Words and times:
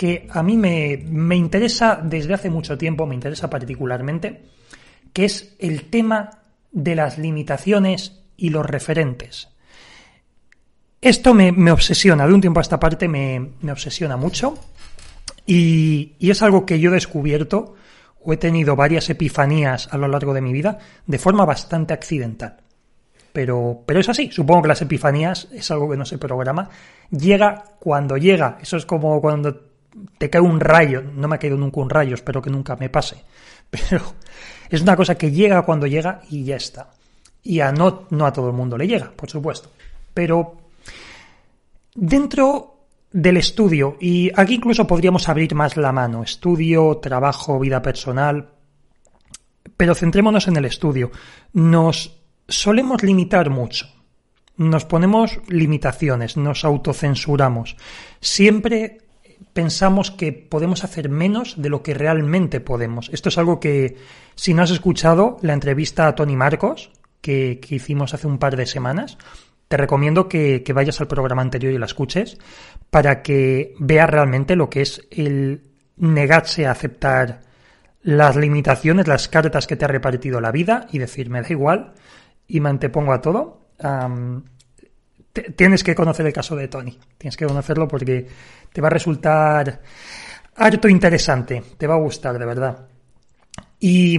que 0.00 0.26
a 0.30 0.42
mí 0.42 0.56
me, 0.56 1.04
me, 1.10 1.36
interesa 1.36 2.00
desde 2.02 2.32
hace 2.32 2.48
mucho 2.48 2.78
tiempo, 2.78 3.04
me 3.04 3.14
interesa 3.14 3.50
particularmente, 3.50 4.46
que 5.12 5.26
es 5.26 5.54
el 5.58 5.90
tema 5.90 6.30
de 6.72 6.94
las 6.94 7.18
limitaciones 7.18 8.22
y 8.34 8.48
los 8.48 8.64
referentes. 8.64 9.50
Esto 11.02 11.34
me, 11.34 11.52
me 11.52 11.70
obsesiona, 11.70 12.26
de 12.26 12.32
un 12.32 12.40
tiempo 12.40 12.60
a 12.60 12.62
esta 12.62 12.80
parte 12.80 13.08
me, 13.08 13.50
me 13.60 13.72
obsesiona 13.72 14.16
mucho 14.16 14.54
y, 15.44 16.14
y, 16.18 16.30
es 16.30 16.40
algo 16.40 16.64
que 16.64 16.80
yo 16.80 16.88
he 16.88 16.94
descubierto 16.94 17.74
o 18.22 18.32
he 18.32 18.38
tenido 18.38 18.76
varias 18.76 19.10
epifanías 19.10 19.86
a 19.92 19.98
lo 19.98 20.08
largo 20.08 20.32
de 20.32 20.40
mi 20.40 20.54
vida 20.54 20.78
de 21.06 21.18
forma 21.18 21.44
bastante 21.44 21.92
accidental. 21.92 22.56
Pero, 23.34 23.82
pero 23.84 24.00
es 24.00 24.08
así, 24.08 24.30
supongo 24.32 24.62
que 24.62 24.68
las 24.68 24.80
epifanías 24.80 25.48
es 25.52 25.70
algo 25.70 25.90
que 25.90 25.98
no 25.98 26.06
se 26.06 26.16
programa, 26.16 26.70
llega 27.10 27.64
cuando 27.78 28.16
llega, 28.16 28.56
eso 28.62 28.78
es 28.78 28.86
como 28.86 29.20
cuando 29.20 29.69
te 30.18 30.30
cae 30.30 30.40
un 30.40 30.60
rayo, 30.60 31.02
no 31.02 31.28
me 31.28 31.36
ha 31.36 31.38
caído 31.38 31.56
nunca 31.56 31.80
un 31.80 31.90
rayo, 31.90 32.14
espero 32.14 32.42
que 32.42 32.50
nunca 32.50 32.76
me 32.76 32.88
pase, 32.88 33.24
pero 33.70 34.14
es 34.68 34.80
una 34.82 34.96
cosa 34.96 35.16
que 35.16 35.30
llega 35.30 35.62
cuando 35.62 35.86
llega 35.86 36.22
y 36.30 36.44
ya 36.44 36.56
está. 36.56 36.90
Y 37.42 37.60
a 37.60 37.72
no, 37.72 38.06
no 38.10 38.26
a 38.26 38.32
todo 38.32 38.48
el 38.48 38.56
mundo 38.56 38.76
le 38.76 38.86
llega, 38.86 39.10
por 39.10 39.30
supuesto. 39.30 39.70
Pero 40.12 40.58
dentro 41.94 42.80
del 43.10 43.38
estudio, 43.38 43.96
y 44.00 44.30
aquí 44.36 44.54
incluso 44.54 44.86
podríamos 44.86 45.28
abrir 45.28 45.54
más 45.54 45.76
la 45.76 45.92
mano, 45.92 46.22
estudio, 46.22 46.98
trabajo, 46.98 47.58
vida 47.58 47.82
personal, 47.82 48.50
pero 49.76 49.94
centrémonos 49.94 50.46
en 50.46 50.56
el 50.56 50.66
estudio. 50.66 51.10
Nos 51.54 52.20
solemos 52.46 53.02
limitar 53.02 53.50
mucho. 53.50 53.86
Nos 54.56 54.84
ponemos 54.84 55.40
limitaciones, 55.48 56.36
nos 56.36 56.66
autocensuramos. 56.66 57.76
Siempre 58.20 58.98
pensamos 59.52 60.10
que 60.10 60.32
podemos 60.32 60.84
hacer 60.84 61.08
menos 61.08 61.60
de 61.60 61.68
lo 61.68 61.82
que 61.82 61.94
realmente 61.94 62.60
podemos. 62.60 63.10
Esto 63.12 63.28
es 63.28 63.38
algo 63.38 63.60
que, 63.60 63.96
si 64.34 64.54
no 64.54 64.62
has 64.62 64.70
escuchado 64.70 65.36
la 65.42 65.52
entrevista 65.52 66.06
a 66.06 66.14
Tony 66.14 66.36
Marcos, 66.36 66.90
que, 67.20 67.60
que 67.60 67.76
hicimos 67.76 68.14
hace 68.14 68.26
un 68.26 68.38
par 68.38 68.56
de 68.56 68.66
semanas, 68.66 69.18
te 69.68 69.76
recomiendo 69.76 70.28
que, 70.28 70.62
que, 70.62 70.72
vayas 70.72 71.00
al 71.00 71.08
programa 71.08 71.42
anterior 71.42 71.72
y 71.72 71.78
la 71.78 71.86
escuches 71.86 72.38
para 72.90 73.22
que 73.22 73.74
veas 73.78 74.10
realmente 74.10 74.56
lo 74.56 74.68
que 74.68 74.82
es 74.82 75.06
el 75.10 75.62
negarse 75.96 76.66
a 76.66 76.72
aceptar 76.72 77.42
las 78.02 78.36
limitaciones, 78.36 79.06
las 79.06 79.28
cartas 79.28 79.66
que 79.66 79.76
te 79.76 79.84
ha 79.84 79.88
repartido 79.88 80.40
la 80.40 80.50
vida 80.50 80.86
y 80.90 80.98
decir, 80.98 81.30
me 81.30 81.42
da 81.42 81.48
igual 81.50 81.92
y 82.48 82.60
me 82.60 82.70
antepongo 82.70 83.12
a 83.12 83.20
todo. 83.20 83.68
Tienes 85.32 85.84
que 85.84 85.94
conocer 85.94 86.26
el 86.26 86.32
caso 86.32 86.56
de 86.56 86.68
Tony. 86.68 86.98
Tienes 87.18 87.36
que 87.36 87.46
conocerlo 87.46 87.86
porque 87.88 88.26
te 88.72 88.80
va 88.80 88.88
a 88.88 88.90
resultar 88.90 89.80
harto 90.56 90.88
interesante. 90.88 91.62
Te 91.76 91.86
va 91.86 91.94
a 91.94 92.00
gustar, 92.00 92.38
de 92.38 92.46
verdad. 92.46 92.88
Y, 93.78 94.18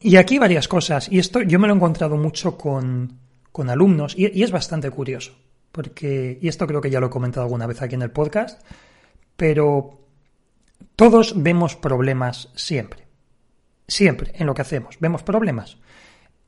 y 0.00 0.16
aquí 0.16 0.38
varias 0.38 0.68
cosas. 0.68 1.10
Y 1.10 1.18
esto 1.18 1.42
yo 1.42 1.58
me 1.58 1.66
lo 1.66 1.74
he 1.74 1.76
encontrado 1.76 2.16
mucho 2.16 2.56
con, 2.56 3.18
con 3.50 3.70
alumnos 3.70 4.14
y, 4.16 4.38
y, 4.38 4.42
es 4.42 4.50
bastante 4.50 4.90
curioso. 4.90 5.32
Porque, 5.70 6.38
y 6.40 6.48
esto 6.48 6.66
creo 6.66 6.80
que 6.80 6.90
ya 6.90 7.00
lo 7.00 7.06
he 7.06 7.10
comentado 7.10 7.44
alguna 7.44 7.66
vez 7.66 7.80
aquí 7.80 7.94
en 7.94 8.02
el 8.02 8.10
podcast, 8.10 8.60
pero 9.36 10.00
todos 10.96 11.42
vemos 11.42 11.76
problemas 11.76 12.50
siempre. 12.54 13.06
Siempre 13.88 14.32
en 14.34 14.46
lo 14.46 14.54
que 14.54 14.62
hacemos. 14.62 14.96
Vemos 15.00 15.22
problemas. 15.22 15.78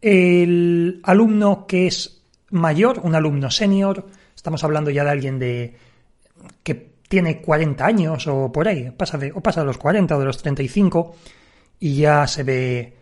El 0.00 1.00
alumno 1.04 1.66
que 1.66 1.86
es 1.86 2.23
mayor, 2.54 3.00
un 3.02 3.14
alumno 3.14 3.50
senior, 3.50 4.06
estamos 4.34 4.64
hablando 4.64 4.90
ya 4.90 5.04
de 5.04 5.10
alguien 5.10 5.38
de 5.38 5.76
que 6.62 6.94
tiene 7.08 7.40
40 7.40 7.84
años 7.84 8.26
o 8.26 8.50
por 8.50 8.68
ahí, 8.68 8.90
pasa 8.90 9.18
de, 9.18 9.32
o 9.32 9.40
pasa 9.40 9.60
de 9.60 9.66
los 9.66 9.78
40 9.78 10.16
o 10.16 10.18
de 10.18 10.24
los 10.24 10.38
35 10.38 11.14
y 11.80 11.96
ya 11.96 12.26
se 12.26 12.42
ve 12.42 12.96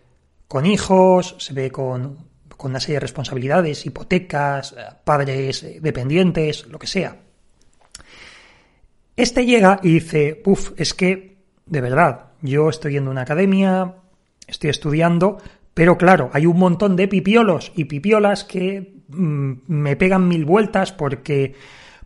con 0.49 0.67
hijos, 0.67 1.37
se 1.39 1.53
ve 1.53 1.71
con, 1.71 2.19
con 2.57 2.73
una 2.73 2.81
serie 2.81 2.97
de 2.97 3.01
responsabilidades, 3.01 3.87
hipotecas, 3.87 4.75
padres 5.05 5.65
dependientes, 5.81 6.67
lo 6.67 6.79
que 6.79 6.87
sea. 6.87 7.17
Este 9.17 9.45
llega 9.45 9.81
y 9.83 9.95
dice, 9.95 10.43
uff, 10.47 10.73
es 10.77 10.95
que, 10.95 11.37
de 11.67 11.81
verdad, 11.81 12.31
yo 12.41 12.71
estoy 12.71 12.93
yendo 12.93 13.11
a 13.11 13.13
una 13.13 13.23
academia, 13.23 13.97
estoy 14.47 14.71
estudiando, 14.71 15.39
pero 15.75 15.97
claro, 15.97 16.31
hay 16.33 16.47
un 16.47 16.59
montón 16.59 16.97
de 16.97 17.09
pipiolos 17.09 17.73
y 17.75 17.85
pipiolas 17.85 18.45
que 18.45 18.95
mmm, 19.09 19.53
me 19.67 19.97
pegan 19.97 20.29
mil 20.29 20.45
vueltas 20.45 20.93
porque 20.93 21.55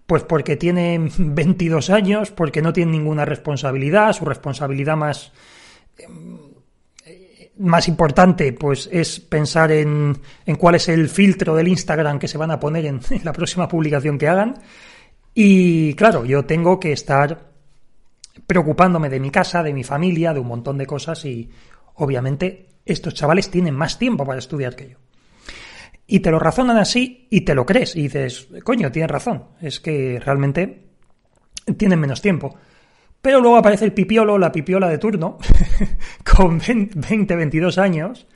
pues 0.07 0.23
porque 0.23 0.57
tienen 0.57 1.11
22 1.19 1.91
años, 1.91 2.31
porque 2.31 2.63
no 2.63 2.73
tienen 2.73 2.93
ninguna 2.93 3.25
responsabilidad, 3.25 4.13
su 4.13 4.25
responsabilidad 4.25 4.97
más 4.97 5.33
más 7.59 7.89
importante 7.89 8.53
pues 8.53 8.89
es 8.93 9.19
pensar 9.19 9.73
en, 9.73 10.19
en 10.45 10.57
cuál 10.57 10.75
es 10.75 10.89
el 10.89 11.09
filtro 11.09 11.55
del 11.55 11.69
Instagram 11.69 12.19
que 12.19 12.29
se 12.29 12.39
van 12.39 12.51
a 12.51 12.61
poner 12.61 12.87
en 12.87 13.01
la 13.25 13.33
próxima 13.33 13.69
publicación 13.69 14.19
que 14.19 14.29
hagan. 14.29 14.55
Y 15.35 15.95
claro, 15.95 16.25
yo 16.25 16.45
tengo 16.45 16.81
que 16.81 16.93
estar 16.93 17.51
preocupándome 18.47 19.09
de 19.09 19.21
mi 19.21 19.31
casa, 19.31 19.63
de 19.63 19.73
mi 19.73 19.85
familia, 19.85 20.33
de 20.33 20.41
un 20.41 20.49
montón 20.49 20.79
de 20.79 20.87
cosas 20.87 21.25
y 21.25 21.51
obviamente 21.95 22.76
estos 22.87 23.13
chavales 23.15 23.51
tienen 23.51 23.75
más 23.75 23.99
tiempo 23.99 24.25
para 24.25 24.39
estudiar 24.39 24.75
que 24.75 24.91
yo. 24.91 24.99
Y 26.07 26.21
te 26.21 26.31
lo 26.31 26.39
razonan 26.39 26.79
así 26.79 27.27
y 27.31 27.41
te 27.43 27.55
lo 27.55 27.67
crees. 27.67 27.97
Y 27.97 28.03
dices, 28.03 28.49
coño, 28.63 28.93
tienes 28.93 29.11
razón. 29.11 29.47
Es 29.61 29.81
que 29.81 30.21
realmente 30.25 30.87
tienen 31.77 31.99
menos 31.99 32.23
tiempo. 32.23 32.57
Pero 33.21 33.41
luego 33.41 33.57
aparece 33.57 33.85
el 33.85 33.93
pipiolo, 33.93 34.39
la 34.39 34.53
pipiola 34.53 34.89
de 34.89 34.99
turno, 34.99 35.39
con 36.37 36.61
20, 36.61 37.35
22 37.35 37.77
años, 37.79 38.27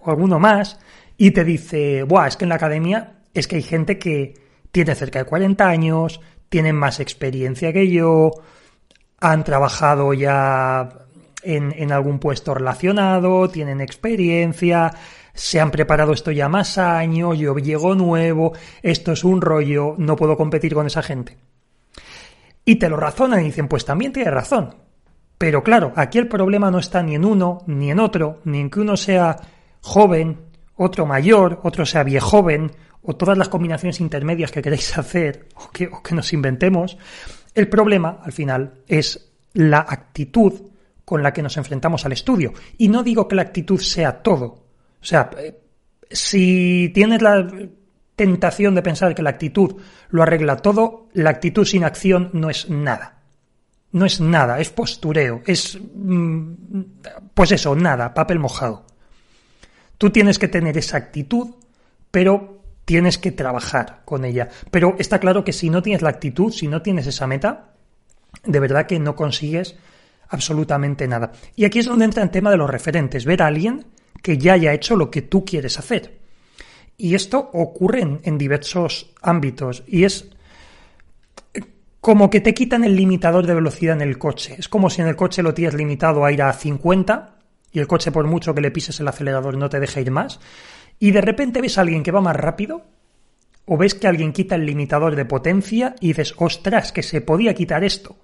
o 0.00 0.10
alguno 0.10 0.38
más, 0.38 0.80
y 1.18 1.32
te 1.32 1.44
dice, 1.44 2.02
buah, 2.04 2.28
es 2.28 2.36
que 2.36 2.46
en 2.46 2.48
la 2.48 2.54
academia 2.54 3.18
es 3.34 3.46
que 3.46 3.56
hay 3.56 3.62
gente 3.62 3.98
que 3.98 4.34
tiene 4.72 4.94
cerca 4.94 5.18
de 5.18 5.26
40 5.26 5.68
años, 5.68 6.20
tienen 6.48 6.76
más 6.76 6.98
experiencia 6.98 7.74
que 7.74 7.90
yo, 7.90 8.30
han 9.20 9.44
trabajado 9.44 10.14
ya 10.14 10.88
en, 11.42 11.92
algún 11.92 12.18
puesto 12.18 12.54
relacionado, 12.54 13.48
tienen 13.48 13.80
experiencia, 13.80 14.92
se 15.34 15.60
han 15.60 15.70
preparado 15.70 16.12
esto 16.12 16.30
ya 16.30 16.48
más 16.48 16.78
años, 16.78 17.38
yo 17.38 17.56
llego 17.56 17.94
nuevo, 17.94 18.52
esto 18.82 19.12
es 19.12 19.24
un 19.24 19.40
rollo, 19.40 19.94
no 19.98 20.16
puedo 20.16 20.36
competir 20.36 20.74
con 20.74 20.86
esa 20.86 21.02
gente. 21.02 21.36
Y 22.64 22.76
te 22.76 22.88
lo 22.88 22.96
razonan 22.96 23.40
y 23.40 23.44
dicen, 23.44 23.68
pues 23.68 23.84
también 23.84 24.12
tiene 24.12 24.30
razón. 24.30 24.74
Pero 25.38 25.62
claro, 25.62 25.92
aquí 25.94 26.18
el 26.18 26.28
problema 26.28 26.70
no 26.70 26.80
está 26.80 27.02
ni 27.02 27.14
en 27.14 27.24
uno, 27.24 27.62
ni 27.66 27.90
en 27.90 28.00
otro, 28.00 28.40
ni 28.44 28.60
en 28.60 28.70
que 28.70 28.80
uno 28.80 28.96
sea 28.96 29.36
joven, 29.80 30.40
otro 30.74 31.06
mayor, 31.06 31.60
otro 31.62 31.86
sea 31.86 32.02
viejoven, 32.02 32.72
o 33.02 33.14
todas 33.14 33.38
las 33.38 33.48
combinaciones 33.48 34.00
intermedias 34.00 34.50
que 34.50 34.60
queréis 34.60 34.98
hacer, 34.98 35.48
o 35.54 35.70
que, 35.70 35.86
o 35.86 36.02
que 36.02 36.14
nos 36.14 36.32
inventemos. 36.32 36.98
El 37.54 37.68
problema, 37.68 38.18
al 38.22 38.32
final, 38.32 38.82
es 38.86 39.30
la 39.54 39.78
actitud 39.78 40.68
con 41.08 41.22
la 41.22 41.32
que 41.32 41.42
nos 41.42 41.56
enfrentamos 41.56 42.04
al 42.04 42.12
estudio. 42.12 42.52
Y 42.76 42.88
no 42.88 43.02
digo 43.02 43.26
que 43.26 43.34
la 43.34 43.40
actitud 43.40 43.80
sea 43.80 44.22
todo. 44.22 44.44
O 45.00 45.04
sea, 45.04 45.30
si 46.10 46.90
tienes 46.92 47.22
la 47.22 47.48
tentación 48.14 48.74
de 48.74 48.82
pensar 48.82 49.14
que 49.14 49.22
la 49.22 49.30
actitud 49.30 49.80
lo 50.10 50.22
arregla 50.22 50.56
todo, 50.56 51.08
la 51.14 51.30
actitud 51.30 51.64
sin 51.64 51.82
acción 51.82 52.28
no 52.34 52.50
es 52.50 52.68
nada. 52.68 53.22
No 53.90 54.04
es 54.04 54.20
nada, 54.20 54.60
es 54.60 54.68
postureo, 54.68 55.40
es... 55.46 55.78
pues 57.32 57.52
eso, 57.52 57.74
nada, 57.74 58.12
papel 58.12 58.38
mojado. 58.38 58.84
Tú 59.96 60.10
tienes 60.10 60.38
que 60.38 60.48
tener 60.48 60.76
esa 60.76 60.98
actitud, 60.98 61.54
pero 62.10 62.64
tienes 62.84 63.16
que 63.16 63.32
trabajar 63.32 64.02
con 64.04 64.26
ella. 64.26 64.50
Pero 64.70 64.94
está 64.98 65.20
claro 65.20 65.42
que 65.42 65.54
si 65.54 65.70
no 65.70 65.80
tienes 65.80 66.02
la 66.02 66.10
actitud, 66.10 66.52
si 66.52 66.68
no 66.68 66.82
tienes 66.82 67.06
esa 67.06 67.26
meta, 67.26 67.72
de 68.44 68.60
verdad 68.60 68.84
que 68.84 68.98
no 68.98 69.16
consigues 69.16 69.78
absolutamente 70.28 71.08
nada. 71.08 71.32
Y 71.56 71.64
aquí 71.64 71.78
es 71.78 71.86
donde 71.86 72.04
entra 72.04 72.22
el 72.22 72.30
tema 72.30 72.50
de 72.50 72.56
los 72.56 72.70
referentes, 72.70 73.24
ver 73.24 73.42
a 73.42 73.46
alguien 73.46 73.86
que 74.22 74.38
ya 74.38 74.54
haya 74.54 74.72
hecho 74.72 74.96
lo 74.96 75.10
que 75.10 75.22
tú 75.22 75.44
quieres 75.44 75.78
hacer. 75.78 76.18
Y 76.96 77.14
esto 77.14 77.50
ocurre 77.52 78.20
en, 78.22 78.38
diversos 78.38 79.12
ámbitos 79.22 79.84
y 79.86 80.04
es 80.04 80.30
como 82.00 82.28
que 82.28 82.40
te 82.40 82.54
quitan 82.54 82.84
el 82.84 82.96
limitador 82.96 83.46
de 83.46 83.54
velocidad 83.54 83.94
en 83.94 84.02
el 84.02 84.18
coche. 84.18 84.56
Es 84.58 84.68
como 84.68 84.90
si 84.90 85.02
en 85.02 85.08
el 85.08 85.16
coche 85.16 85.42
lo 85.42 85.54
tienes 85.54 85.74
limitado 85.74 86.24
a 86.24 86.32
ir 86.32 86.42
a 86.42 86.52
50 86.52 87.36
y 87.70 87.78
el 87.78 87.86
coche 87.86 88.10
por 88.10 88.26
mucho 88.26 88.54
que 88.54 88.60
le 88.60 88.70
pises 88.70 88.98
el 88.98 89.08
acelerador 89.08 89.56
no 89.56 89.68
te 89.68 89.78
deja 89.78 90.00
ir 90.00 90.10
más. 90.10 90.40
Y 90.98 91.12
de 91.12 91.20
repente 91.20 91.60
ves 91.60 91.78
a 91.78 91.82
alguien 91.82 92.02
que 92.02 92.10
va 92.10 92.20
más 92.20 92.34
rápido 92.34 92.84
o 93.64 93.76
ves 93.76 93.94
que 93.94 94.08
alguien 94.08 94.32
quita 94.32 94.56
el 94.56 94.66
limitador 94.66 95.14
de 95.14 95.24
potencia 95.24 95.94
y 96.00 96.08
dices, 96.08 96.34
ostras, 96.38 96.90
que 96.90 97.04
se 97.04 97.20
podía 97.20 97.54
quitar 97.54 97.84
esto 97.84 98.16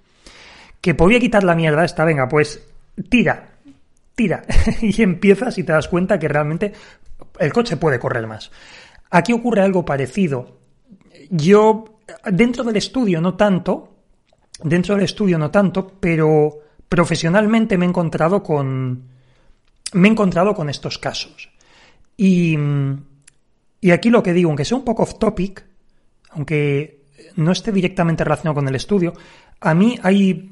que 0.85 0.93
podía 0.93 1.19
quitar 1.19 1.43
la 1.43 1.55
mierda 1.55 1.83
esta, 1.83 2.05
venga, 2.05 2.29
pues 2.29 2.63
tira, 3.09 3.53
tira. 4.13 4.43
y 4.83 5.01
empiezas 5.01 5.57
y 5.57 5.63
te 5.63 5.71
das 5.71 5.87
cuenta 5.87 6.19
que 6.19 6.27
realmente 6.27 6.73
el 7.39 7.51
coche 7.51 7.77
puede 7.77 7.97
correr 7.97 8.27
más. 8.27 8.51
Aquí 9.09 9.33
ocurre 9.33 9.61
algo 9.61 9.83
parecido. 9.83 10.59
Yo, 11.31 12.01
dentro 12.31 12.63
del 12.63 12.75
estudio 12.75 13.19
no 13.19 13.33
tanto, 13.33 13.95
dentro 14.61 14.93
del 14.93 15.05
estudio 15.05 15.39
no 15.39 15.49
tanto, 15.49 15.91
pero 15.99 16.59
profesionalmente 16.87 17.79
me 17.79 17.87
he 17.87 17.89
encontrado 17.89 18.43
con, 18.43 19.05
me 19.93 20.07
he 20.07 20.11
encontrado 20.11 20.53
con 20.53 20.69
estos 20.69 20.99
casos. 20.99 21.49
Y, 22.15 22.55
y 23.81 23.89
aquí 23.89 24.11
lo 24.11 24.21
que 24.21 24.33
digo, 24.33 24.51
aunque 24.51 24.65
sea 24.65 24.77
un 24.77 24.85
poco 24.85 25.01
off 25.01 25.17
topic, 25.17 25.65
aunque 26.29 27.05
no 27.37 27.51
esté 27.53 27.71
directamente 27.71 28.23
relacionado 28.23 28.53
con 28.53 28.67
el 28.67 28.75
estudio, 28.75 29.13
a 29.61 29.73
mí 29.73 29.97
hay 30.03 30.51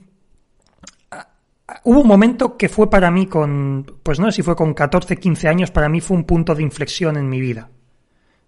hubo 1.83 2.01
un 2.01 2.07
momento 2.07 2.57
que 2.57 2.69
fue 2.69 2.89
para 2.89 3.09
mí 3.11 3.27
con, 3.27 3.85
pues 4.03 4.19
no 4.19 4.27
sé 4.27 4.37
si 4.37 4.41
fue 4.41 4.55
con 4.55 4.73
14, 4.73 5.17
15 5.17 5.47
años, 5.47 5.71
para 5.71 5.89
mí 5.89 6.01
fue 6.01 6.17
un 6.17 6.25
punto 6.25 6.55
de 6.55 6.63
inflexión 6.63 7.17
en 7.17 7.29
mi 7.29 7.39
vida. 7.39 7.69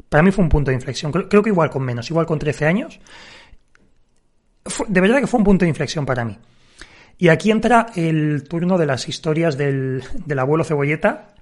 Para 0.09 0.23
mí 0.23 0.31
fue 0.31 0.43
un 0.43 0.49
punto 0.49 0.71
de 0.71 0.75
inflexión. 0.75 1.11
Creo, 1.11 1.41
que 1.41 1.49
igual 1.49 1.69
con 1.69 1.83
menos, 1.83 2.09
igual 2.09 2.25
con 2.25 2.39
13 2.39 2.65
años. 2.65 2.99
de 4.87 5.01
verdad 5.01 5.19
que 5.19 5.27
fue 5.27 5.39
un 5.39 5.43
punto 5.43 5.65
de 5.65 5.69
inflexión 5.69 6.05
para 6.05 6.23
mí. 6.23 6.37
Y 7.17 7.29
aquí 7.29 7.49
entra 7.49 7.87
el 7.95 8.43
turno 8.47 8.77
de 8.77 8.85
las 8.85 9.07
historias 9.07 9.57
del, 9.57 10.03
del 10.25 10.39
abuelo 10.39 10.63
Cebolleta, 10.63 11.33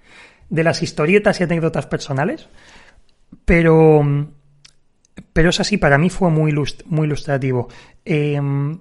de 0.49 0.63
las 0.63 0.81
historietas 0.83 1.39
y 1.39 1.43
anécdotas 1.43 1.87
personales. 1.87 2.47
Pero, 3.45 4.27
pero 5.33 5.49
es 5.49 5.59
así, 5.59 5.77
para 5.77 5.97
mí 5.97 6.09
fue 6.09 6.29
muy, 6.29 6.53
muy 6.85 7.07
ilustrativo. 7.07 7.69
Em, 8.05 8.79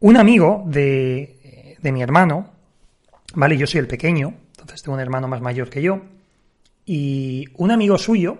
un 0.00 0.16
amigo 0.16 0.64
de, 0.66 1.41
de 1.82 1.92
mi 1.92 2.02
hermano, 2.02 2.50
¿vale? 3.34 3.56
Yo 3.58 3.66
soy 3.66 3.80
el 3.80 3.88
pequeño, 3.88 4.34
entonces 4.50 4.82
tengo 4.82 4.94
un 4.94 5.00
hermano 5.00 5.28
más 5.28 5.40
mayor 5.40 5.68
que 5.68 5.82
yo, 5.82 6.00
y 6.86 7.46
un 7.56 7.70
amigo 7.70 7.98
suyo, 7.98 8.38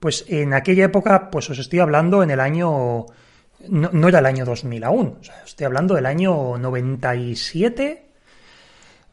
pues 0.00 0.24
en 0.28 0.54
aquella 0.54 0.84
época, 0.84 1.30
pues 1.30 1.50
os 1.50 1.58
estoy 1.58 1.80
hablando 1.80 2.22
en 2.22 2.30
el 2.30 2.40
año, 2.40 3.06
no, 3.68 4.08
era 4.08 4.20
el 4.20 4.26
año 4.26 4.44
2000 4.44 4.84
aún, 4.84 5.18
o 5.20 5.24
sea, 5.24 5.42
estoy 5.44 5.66
hablando 5.66 5.94
del 5.94 6.06
año 6.06 6.56
97, 6.58 8.06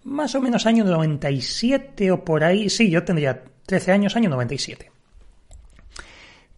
más 0.04 0.34
o 0.36 0.42
menos 0.42 0.66
año 0.66 0.84
97 0.84 2.12
o 2.12 2.24
por 2.24 2.44
ahí, 2.44 2.70
sí, 2.70 2.90
yo 2.90 3.04
tendría 3.04 3.44
13 3.66 3.92
años, 3.92 4.16
año 4.16 4.30
97. 4.30 4.92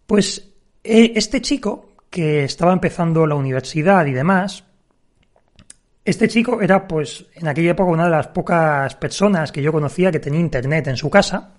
Pues 0.06 0.50
eh, 0.82 1.12
este 1.14 1.40
chico, 1.40 1.94
que 2.10 2.44
estaba 2.44 2.72
empezando 2.72 3.26
la 3.26 3.34
universidad 3.34 4.06
y 4.06 4.12
demás, 4.12 4.64
este 6.04 6.28
chico 6.28 6.60
era, 6.60 6.86
pues, 6.86 7.26
en 7.34 7.48
aquella 7.48 7.70
época 7.70 7.90
una 7.90 8.04
de 8.04 8.10
las 8.10 8.28
pocas 8.28 8.94
personas 8.96 9.50
que 9.50 9.62
yo 9.62 9.72
conocía 9.72 10.12
que 10.12 10.20
tenía 10.20 10.40
internet 10.40 10.88
en 10.88 10.96
su 10.96 11.08
casa, 11.08 11.54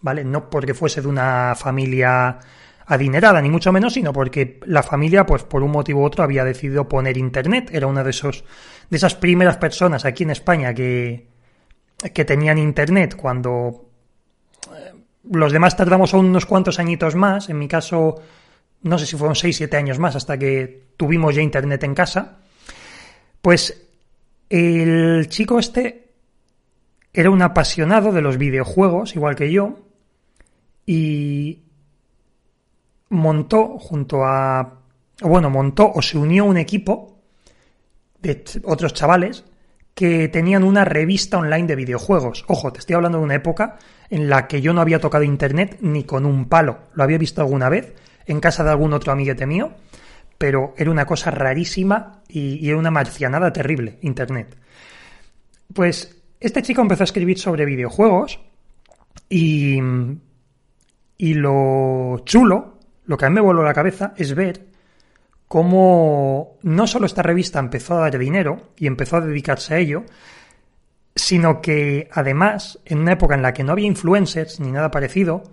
¿vale? 0.00 0.24
No 0.24 0.48
porque 0.48 0.72
fuese 0.72 1.02
de 1.02 1.08
una 1.08 1.54
familia 1.54 2.38
adinerada, 2.86 3.40
ni 3.42 3.50
mucho 3.50 3.70
menos, 3.70 3.92
sino 3.92 4.12
porque 4.12 4.58
la 4.64 4.82
familia, 4.82 5.26
pues, 5.26 5.42
por 5.42 5.62
un 5.62 5.70
motivo 5.70 6.00
u 6.00 6.04
otro 6.04 6.24
había 6.24 6.44
decidido 6.44 6.88
poner 6.88 7.18
internet. 7.18 7.70
Era 7.72 7.86
una 7.86 8.02
de 8.02 8.10
esos, 8.10 8.44
de 8.88 8.96
esas 8.96 9.14
primeras 9.14 9.58
personas 9.58 10.04
aquí 10.06 10.22
en 10.22 10.30
España 10.30 10.72
que, 10.72 11.26
que 12.14 12.24
tenían 12.24 12.56
internet 12.56 13.16
cuando 13.16 13.86
eh, 14.74 14.92
los 15.30 15.52
demás 15.52 15.76
tardamos 15.76 16.14
unos 16.14 16.46
cuantos 16.46 16.78
añitos 16.78 17.14
más. 17.14 17.50
En 17.50 17.58
mi 17.58 17.68
caso, 17.68 18.16
no 18.82 18.98
sé 18.98 19.04
si 19.04 19.16
fueron 19.16 19.36
6, 19.36 19.56
7 19.56 19.76
años 19.76 19.98
más 19.98 20.16
hasta 20.16 20.38
que 20.38 20.84
tuvimos 20.96 21.34
ya 21.34 21.42
internet 21.42 21.84
en 21.84 21.94
casa. 21.94 22.38
Pues 23.42 23.88
el 24.48 25.28
chico 25.28 25.58
este 25.58 26.12
era 27.12 27.28
un 27.28 27.42
apasionado 27.42 28.12
de 28.12 28.22
los 28.22 28.38
videojuegos, 28.38 29.16
igual 29.16 29.34
que 29.34 29.50
yo, 29.50 29.80
y 30.86 31.64
montó 33.10 33.78
junto 33.78 34.24
a... 34.24 34.78
Bueno, 35.20 35.50
montó 35.50 35.90
o 35.92 36.00
se 36.02 36.18
unió 36.18 36.44
un 36.44 36.56
equipo 36.56 37.18
de 38.20 38.44
otros 38.64 38.94
chavales 38.94 39.44
que 39.94 40.28
tenían 40.28 40.64
una 40.64 40.84
revista 40.84 41.38
online 41.38 41.66
de 41.66 41.76
videojuegos. 41.76 42.44
Ojo, 42.48 42.72
te 42.72 42.78
estoy 42.78 42.94
hablando 42.94 43.18
de 43.18 43.24
una 43.24 43.34
época 43.34 43.78
en 44.08 44.30
la 44.30 44.46
que 44.46 44.62
yo 44.62 44.72
no 44.72 44.80
había 44.80 45.00
tocado 45.00 45.24
internet 45.24 45.78
ni 45.80 46.04
con 46.04 46.26
un 46.26 46.48
palo. 46.48 46.78
Lo 46.94 47.02
había 47.02 47.18
visto 47.18 47.40
alguna 47.40 47.68
vez 47.68 47.94
en 48.26 48.40
casa 48.40 48.64
de 48.64 48.70
algún 48.70 48.92
otro 48.92 49.12
amiguete 49.12 49.46
mío 49.46 49.72
pero 50.42 50.74
era 50.76 50.90
una 50.90 51.06
cosa 51.06 51.30
rarísima 51.30 52.20
y, 52.28 52.68
era 52.68 52.76
una 52.76 52.90
marcianada 52.90 53.52
terrible, 53.52 54.00
Internet. 54.00 54.56
Pues 55.72 56.20
este 56.40 56.62
chico 56.62 56.82
empezó 56.82 57.04
a 57.04 57.10
escribir 57.10 57.38
sobre 57.38 57.64
videojuegos 57.64 58.40
y, 59.28 59.78
y 61.16 61.34
lo 61.34 62.22
chulo, 62.24 62.80
lo 63.04 63.16
que 63.16 63.24
a 63.24 63.28
mí 63.30 63.36
me 63.36 63.40
voló 63.40 63.62
la 63.62 63.72
cabeza, 63.72 64.14
es 64.16 64.34
ver 64.34 64.66
cómo 65.46 66.58
no 66.62 66.88
solo 66.88 67.06
esta 67.06 67.22
revista 67.22 67.60
empezó 67.60 67.94
a 67.94 68.00
dar 68.00 68.18
dinero 68.18 68.72
y 68.76 68.88
empezó 68.88 69.18
a 69.18 69.20
dedicarse 69.20 69.74
a 69.74 69.78
ello, 69.78 70.02
sino 71.14 71.60
que 71.60 72.08
además, 72.10 72.80
en 72.84 72.98
una 72.98 73.12
época 73.12 73.36
en 73.36 73.42
la 73.42 73.54
que 73.54 73.62
no 73.62 73.70
había 73.70 73.86
influencers 73.86 74.58
ni 74.58 74.72
nada 74.72 74.90
parecido, 74.90 75.44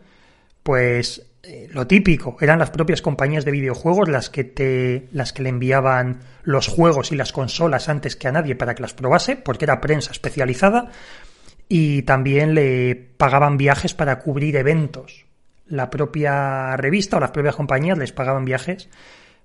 pues 0.63 1.29
eh, 1.41 1.69
lo 1.71 1.88
típico, 1.88 2.36
eran 2.41 2.59
las 2.59 2.69
propias 2.69 3.01
compañías 3.01 3.45
de 3.45 3.51
videojuegos 3.51 4.09
las 4.09 4.30
que 4.30 4.44
te 4.44 5.07
las 5.13 5.31
que 5.31 5.44
le 5.44 5.50
enviaban 5.50 6.19
los 6.44 6.68
juegos 6.68 7.11
y 7.11 7.16
las 7.16 7.31
consolas 7.31 7.87
antes 7.87 8.18
que 8.18 8.28
a 8.28 8.31
nadie 8.31 8.56
para 8.56 8.75
que 8.75 8.81
las 8.81 8.94
probase, 8.94 9.37
porque 9.37 9.66
era 9.66 9.80
prensa 9.80 10.11
especializada 10.11 10.92
y 11.69 12.02
también 12.02 12.56
le 12.56 12.95
pagaban 12.95 13.57
viajes 13.57 13.94
para 13.94 14.19
cubrir 14.19 14.57
eventos. 14.57 15.25
La 15.68 15.90
propia 15.90 16.75
revista 16.75 17.18
o 17.18 17.19
las 17.19 17.31
propias 17.31 17.56
compañías 17.56 17.97
les 17.97 18.11
pagaban 18.11 18.44
viajes 18.44 18.90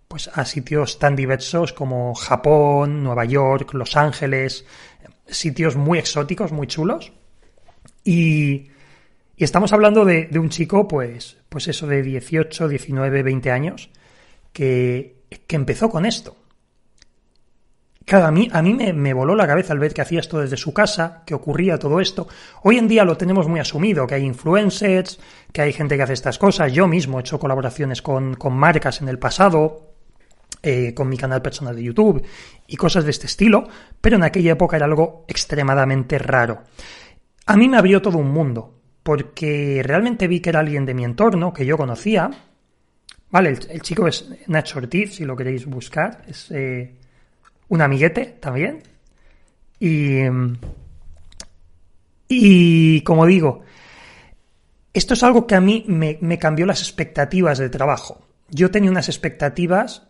pues 0.09 0.29
a 0.35 0.45
sitios 0.45 0.99
tan 0.99 1.17
diversos 1.17 1.73
como 1.73 2.15
Japón, 2.15 3.05
Nueva 3.05 3.25
York, 3.25 3.73
Los 3.75 3.97
Ángeles, 3.97 4.65
sitios 5.27 5.77
muy 5.77 5.99
exóticos, 5.99 6.53
muy 6.53 6.67
chulos. 6.67 7.13
Y 8.05 8.69
y 9.37 9.45
estamos 9.45 9.73
hablando 9.73 10.05
de, 10.05 10.29
un 10.39 10.49
chico, 10.49 10.87
pues, 10.87 11.39
pues 11.49 11.67
eso 11.69 11.87
de 11.87 12.03
18, 12.03 12.69
19, 12.69 13.23
20 13.23 13.51
años, 13.51 13.91
que, 14.53 15.23
empezó 15.49 15.91
con 15.91 16.07
esto. 16.07 16.37
Claro, 18.05 18.27
a 18.27 18.31
mí, 18.31 18.49
a 18.53 18.61
mí 18.61 18.75
me, 18.75 18.93
me, 18.93 19.15
voló 19.15 19.35
la 19.35 19.47
cabeza 19.47 19.73
al 19.73 19.79
ver 19.79 19.95
que 19.95 20.03
hacía 20.03 20.21
esto 20.21 20.39
desde 20.39 20.57
su 20.57 20.75
casa, 20.75 21.23
que 21.27 21.35
ocurría 21.35 21.79
todo 21.79 22.01
esto. 22.01 22.29
Hoy 22.63 22.77
en 22.77 22.87
día 22.87 23.05
lo 23.05 23.17
tenemos 23.17 23.49
muy 23.49 23.61
asumido, 23.61 24.07
que 24.07 24.15
hay 24.15 24.25
influencers, 24.25 25.19
que 25.53 25.63
hay 25.63 25.73
gente 25.73 25.97
que 25.97 26.03
hace 26.03 26.13
estas 26.13 26.39
cosas. 26.39 26.73
Yo 26.73 26.87
mismo 26.87 27.19
he 27.19 27.21
hecho 27.21 27.41
colaboraciones 27.41 28.03
con, 28.03 28.35
con 28.35 28.53
marcas 28.53 29.01
en 29.01 29.09
el 29.09 29.19
pasado, 29.19 29.95
eh, 30.63 30.95
con 30.95 31.09
mi 31.09 31.17
canal 31.17 31.43
personal 31.43 31.75
de 31.75 31.83
YouTube 31.83 32.25
y 32.67 32.77
cosas 32.77 33.05
de 33.05 33.11
este 33.11 33.27
estilo, 33.27 33.69
pero 34.01 34.17
en 34.17 34.23
aquella 34.23 34.53
época 34.53 34.77
era 34.77 34.87
algo 34.87 35.25
extremadamente 35.27 36.19
raro. 36.19 36.63
A 37.47 37.57
mí 37.57 37.69
me 37.69 37.79
abrió 37.79 38.01
todo 38.01 38.19
un 38.19 38.31
mundo 38.31 38.74
porque 39.05 39.83
realmente 39.85 40.27
vi 40.27 40.41
que 40.41 40.49
era 40.49 40.61
alguien 40.61 40.87
de 40.87 40.95
mi 40.95 41.05
entorno, 41.05 41.53
que 41.53 41.67
yo 41.67 41.77
conocía. 41.77 42.31
Vale, 43.31 43.51
el, 43.51 43.83
chico 43.83 44.09
es 44.09 44.29
Nacho 44.49 44.79
Ortiz, 44.79 45.17
si 45.17 45.25
lo 45.25 45.37
queréis 45.37 45.67
buscar. 45.67 46.23
Es 46.27 46.51
eh, 46.51 46.95
un 47.69 47.83
amiguete 47.83 48.39
también. 48.41 48.83
Y, 49.79 50.21
y 52.29 53.03
como 53.03 53.27
digo, 53.27 53.63
esto 54.95 55.13
es 55.13 55.23
algo 55.23 55.47
que 55.47 55.55
a 55.55 55.61
mí 55.61 55.85
me, 55.87 56.17
me 56.23 56.39
cambió 56.39 56.65
las 56.65 56.81
expectativas 56.81 57.59
de 57.59 57.69
trabajo. 57.69 58.27
Yo 58.49 58.71
tenía 58.71 58.91
unas 58.91 59.11
expectativas 59.11 60.09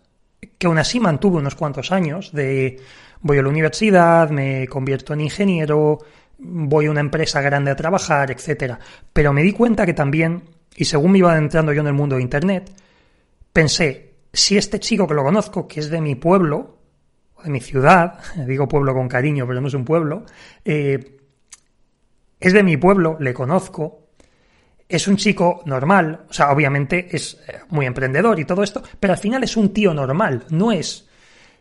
que 0.57 0.69
aún 0.69 0.79
así 0.79 1.01
mantuve 1.01 1.39
unos 1.39 1.57
cuantos 1.57 1.91
años 1.91 2.33
de 2.33 2.81
voy 3.23 3.39
a 3.39 3.43
la 3.43 3.49
universidad, 3.49 4.31
me 4.31 4.69
convierto 4.69 5.15
en 5.15 5.23
ingeniero, 5.23 5.99
voy 6.39 6.87
a 6.87 6.91
una 6.91 7.01
empresa 7.01 7.41
grande 7.41 7.71
a 7.71 7.77
trabajar, 7.77 8.31
etcétera. 8.31 8.79
Pero 9.13 9.33
me 9.33 9.43
di 9.43 9.53
cuenta 9.53 9.87
que 9.87 9.95
también 9.95 10.43
y 10.77 10.85
según 10.85 11.13
me 11.13 11.19
iba 11.19 11.33
adentrando 11.33 11.73
yo 11.73 11.81
en 11.81 11.87
el 11.87 11.93
mundo 11.93 12.17
de 12.17 12.23
Internet, 12.23 12.71
pensé, 13.53 14.15
si 14.33 14.57
este 14.57 14.81
chico 14.81 15.07
que 15.07 15.15
lo 15.15 15.23
conozco, 15.23 15.69
que 15.69 15.81
es 15.81 15.91
de 15.91 16.01
mi 16.01 16.15
pueblo, 16.15 16.79
de 17.43 17.51
mi 17.51 17.61
ciudad, 17.61 18.19
digo 18.47 18.69
pueblo 18.69 18.95
con 18.95 19.09
cariño, 19.09 19.47
pero 19.47 19.61
no 19.61 19.69
es 19.69 19.75
un 19.75 19.85
pueblo, 19.85 20.25
eh, 20.65 21.19
es 22.41 22.53
de 22.53 22.63
mi 22.63 22.77
pueblo, 22.77 23.17
le 23.21 23.33
conozco, 23.33 24.09
es 24.89 25.09
un 25.09 25.17
chico 25.17 25.63
normal, 25.65 26.27
o 26.29 26.33
sea, 26.33 26.51
obviamente 26.51 27.09
es 27.15 27.41
eh, 27.49 27.61
muy 27.71 27.87
emprendedor 27.87 28.39
y 28.39 28.45
todo 28.45 28.63
esto, 28.63 28.83
pero 28.99 29.13
al 29.13 29.19
final 29.19 29.43
es 29.45 29.57
un 29.57 29.73
tío 29.73 29.95
normal, 29.95 30.45
no 30.51 30.73
es, 30.73 31.09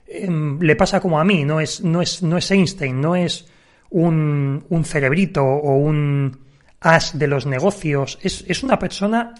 em, 0.08 0.60
le 0.60 0.75
pasa 0.75 1.00
como 1.00 1.20
a 1.20 1.24
mí, 1.24 1.46
no 1.46 1.60
es, 1.60 1.82
no 1.82 2.01
es, 2.01 2.24
no 2.24 2.38
es 2.38 2.51
Einstein, 2.51 3.00
no 3.00 3.15
es 3.15 3.48
un, 3.93 4.65
un 4.69 4.85
cerebrito 4.85 5.43
o 5.43 5.77
un 5.77 6.38
as 6.81 7.17
de 7.17 7.27
los 7.27 7.45
negocios, 7.45 8.19
es, 8.21 8.43
es 8.47 8.62
una 8.62 8.77
persona 8.77 9.33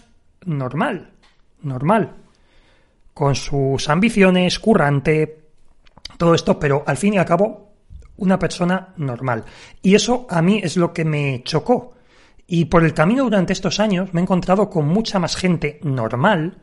normal, 0.46 1.10
normal, 1.62 2.14
con 3.12 3.34
sus 3.34 3.88
ambiciones, 3.88 4.58
currante, 4.58 5.44
todo 6.16 6.34
esto, 6.34 6.58
pero 6.58 6.82
al 6.86 6.96
fin 6.96 7.14
y 7.14 7.18
al 7.18 7.26
cabo, 7.26 7.72
una 8.16 8.38
persona 8.38 8.94
normal. 8.96 9.44
Y 9.82 9.94
eso 9.94 10.26
a 10.30 10.40
mí 10.40 10.60
es 10.62 10.76
lo 10.76 10.92
que 10.92 11.04
me 11.04 11.42
chocó 11.44 11.94
y 12.46 12.66
por 12.66 12.84
el 12.84 12.94
camino 12.94 13.24
durante 13.24 13.52
estos 13.52 13.80
años 13.80 14.12
me 14.12 14.20
he 14.20 14.22
encontrado 14.22 14.68
con 14.68 14.86
mucha 14.86 15.18
más 15.18 15.36
gente 15.36 15.80
normal, 15.82 16.58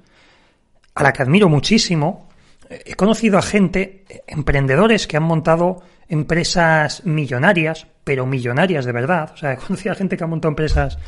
a 0.93 1.03
la 1.03 1.13
que 1.13 1.23
admiro 1.23 1.49
muchísimo. 1.49 2.29
He 2.69 2.95
conocido 2.95 3.37
a 3.37 3.41
gente, 3.41 4.05
emprendedores 4.27 5.07
que 5.07 5.17
han 5.17 5.23
montado 5.23 5.81
empresas 6.11 7.05
millonarias, 7.05 7.87
pero 8.03 8.25
millonarias 8.25 8.83
de 8.83 8.91
verdad. 8.91 9.31
O 9.33 9.37
sea, 9.37 9.53
he 9.53 9.57
conocido 9.57 9.93
a 9.93 9.95
gente 9.95 10.17
que 10.17 10.23
ha 10.23 10.27
montado 10.27 10.49
empresas 10.49 10.99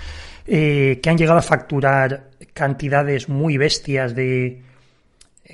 eh, 0.48 1.00
que 1.03 1.10
han 1.10 1.17
llegado 1.17 1.38
a 1.38 1.43
facturar 1.43 2.31
cantidades 2.53 3.27
muy 3.27 3.57
bestias 3.57 4.15
de, 4.15 4.63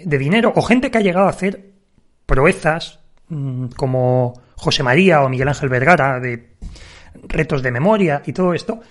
de 0.05 0.17
dinero, 0.17 0.53
o 0.55 0.61
gente 0.61 0.91
que 0.91 0.99
ha 0.99 1.01
llegado 1.01 1.25
a 1.25 1.31
hacer 1.31 1.71
proezas 2.25 2.99
mm, 3.29 3.69
como 3.75 4.39
José 4.55 4.83
María 4.83 5.23
o 5.23 5.29
Miguel 5.29 5.47
Ángel 5.47 5.69
Vergara, 5.69 6.19
de 6.19 6.49
retos 7.27 7.63
de 7.63 7.71
memoria 7.71 8.21
y 8.25 8.33
todo 8.33 8.53
esto, 8.53 8.81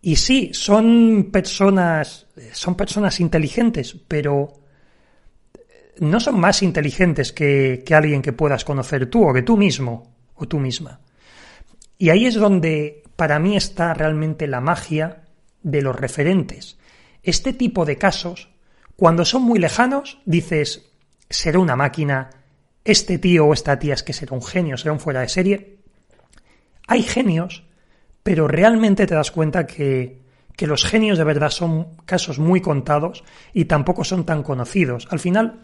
y 0.00 0.16
sí, 0.16 0.50
son 0.52 1.28
personas, 1.30 2.26
son 2.50 2.74
personas 2.74 3.20
inteligentes, 3.20 3.94
pero 4.08 4.52
no 6.02 6.20
son 6.20 6.38
más 6.38 6.62
inteligentes 6.62 7.32
que, 7.32 7.82
que 7.84 7.94
alguien 7.94 8.22
que 8.22 8.32
puedas 8.32 8.64
conocer 8.64 9.06
tú 9.06 9.28
o 9.28 9.32
que 9.32 9.42
tú 9.42 9.56
mismo 9.56 10.14
o 10.34 10.46
tú 10.46 10.58
misma. 10.58 11.00
Y 11.98 12.10
ahí 12.10 12.26
es 12.26 12.34
donde 12.34 13.02
para 13.16 13.38
mí 13.38 13.56
está 13.56 13.94
realmente 13.94 14.46
la 14.46 14.60
magia 14.60 15.22
de 15.62 15.82
los 15.82 15.94
referentes. 15.96 16.78
Este 17.22 17.52
tipo 17.52 17.84
de 17.84 17.96
casos, 17.96 18.50
cuando 18.96 19.24
son 19.24 19.42
muy 19.42 19.58
lejanos, 19.58 20.18
dices, 20.24 20.90
será 21.30 21.58
una 21.58 21.76
máquina, 21.76 22.30
este 22.84 23.18
tío 23.18 23.46
o 23.46 23.52
esta 23.52 23.78
tía 23.78 23.94
es 23.94 24.02
que 24.02 24.12
será 24.12 24.34
un 24.34 24.42
genio, 24.42 24.76
será 24.76 24.92
un 24.92 25.00
fuera 25.00 25.20
de 25.20 25.28
serie. 25.28 25.78
Hay 26.88 27.02
genios 27.02 27.64
pero 28.22 28.46
realmente 28.48 29.06
te 29.06 29.14
das 29.14 29.30
cuenta 29.30 29.66
que, 29.66 30.20
que 30.56 30.66
los 30.66 30.84
genios 30.84 31.18
de 31.18 31.24
verdad 31.24 31.50
son 31.50 31.96
casos 32.04 32.38
muy 32.38 32.60
contados 32.60 33.24
y 33.52 33.64
tampoco 33.64 34.04
son 34.04 34.24
tan 34.24 34.42
conocidos. 34.42 35.08
Al 35.10 35.18
final, 35.18 35.60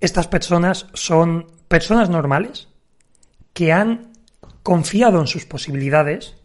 estas 0.00 0.28
personas 0.28 0.86
son 0.94 1.46
personas 1.68 2.08
normales 2.08 2.68
que 3.52 3.72
han 3.72 4.12
confiado 4.62 5.20
en 5.20 5.26
sus 5.26 5.44
posibilidades 5.44 6.36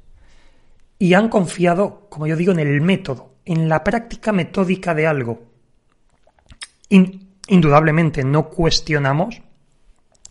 y 1.00 1.14
han 1.14 1.30
confiado, 1.30 2.08
como 2.10 2.28
yo 2.28 2.36
digo, 2.36 2.52
en 2.52 2.60
el 2.60 2.82
método, 2.82 3.36
en 3.46 3.70
la 3.70 3.84
práctica 3.84 4.32
metódica 4.32 4.94
de 4.94 5.08
algo. 5.08 5.44
indudablemente 7.48 8.24
no 8.24 8.50
cuestionamos 8.50 9.42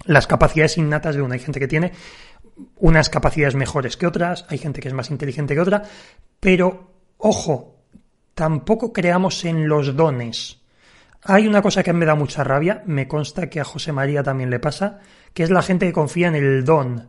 las 0.04 0.26
capacidades 0.26 0.78
innatas 0.78 1.14
de 1.14 1.23
una. 1.23 1.35
Hay 1.35 1.40
gente 1.40 1.61
que 1.61 1.69
tiene 1.69 1.93
unas 2.76 3.09
capacidades 3.09 3.54
mejores 3.54 3.97
que 3.97 4.07
otras, 4.07 4.47
hay 4.49 4.59
gente 4.59 4.81
que 4.81 4.88
es 4.88 4.95
más 4.95 5.11
inteligente 5.11 5.54
que 5.54 5.61
otra, 5.61 5.83
pero 6.40 6.93
ojo, 7.19 7.76
tampoco 8.35 8.93
creamos 8.93 9.45
en 9.45 9.69
los 9.69 9.97
dones. 9.97 10.63
Hay 11.26 11.47
una 11.47 11.62
cosa 11.62 11.83
que 11.83 11.95
me 11.95 12.04
da 12.04 12.14
mucha 12.14 12.45
rabia, 12.45 12.83
me 12.85 13.09
consta 13.09 13.49
que 13.49 13.59
a 13.59 13.64
José 13.64 13.93
María 13.93 14.23
también 14.23 14.50
le 14.50 14.61
pasa, 14.61 15.00
que 15.33 15.43
es 15.43 15.50
la 15.50 15.62
gente 15.62 15.87
que 15.87 15.93
confía 15.93 16.28
en 16.28 16.35
el 16.35 16.64
don. 16.64 17.09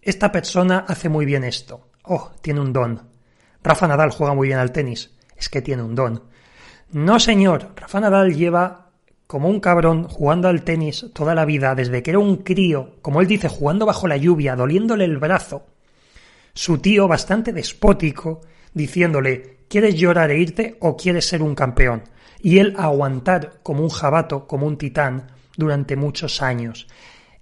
Esta 0.00 0.30
persona 0.30 0.84
hace 0.86 1.08
muy 1.08 1.26
bien 1.26 1.42
esto. 1.42 1.88
Oh, 2.04 2.30
tiene 2.40 2.60
un 2.60 2.72
don. 2.72 3.02
Rafa 3.64 3.88
Nadal 3.88 4.12
juega 4.12 4.32
muy 4.32 4.46
bien 4.46 4.60
al 4.60 4.70
tenis. 4.70 5.16
Es 5.36 5.48
que 5.48 5.60
tiene 5.60 5.82
un 5.82 5.96
don. 5.96 6.22
No, 6.92 7.18
señor. 7.18 7.72
Rafa 7.74 7.98
Nadal 7.98 8.32
lleva 8.32 8.90
como 9.26 9.48
un 9.48 9.58
cabrón 9.58 10.04
jugando 10.04 10.46
al 10.46 10.62
tenis 10.62 11.06
toda 11.12 11.34
la 11.34 11.44
vida, 11.44 11.74
desde 11.74 12.04
que 12.04 12.10
era 12.10 12.20
un 12.20 12.36
crío, 12.36 12.94
como 13.02 13.20
él 13.20 13.26
dice, 13.26 13.48
jugando 13.48 13.86
bajo 13.86 14.06
la 14.06 14.16
lluvia, 14.16 14.54
doliéndole 14.54 15.04
el 15.04 15.18
brazo, 15.18 15.66
su 16.54 16.78
tío 16.78 17.08
bastante 17.08 17.52
despótico, 17.52 18.42
diciéndole, 18.72 19.64
¿quieres 19.68 19.96
llorar 19.96 20.30
e 20.30 20.38
irte 20.38 20.76
o 20.78 20.96
quieres 20.96 21.26
ser 21.26 21.42
un 21.42 21.56
campeón? 21.56 22.04
Y 22.42 22.58
él 22.58 22.74
aguantar 22.78 23.60
como 23.62 23.82
un 23.82 23.88
jabato, 23.88 24.46
como 24.46 24.66
un 24.66 24.78
titán, 24.78 25.28
durante 25.56 25.96
muchos 25.96 26.42
años. 26.42 26.86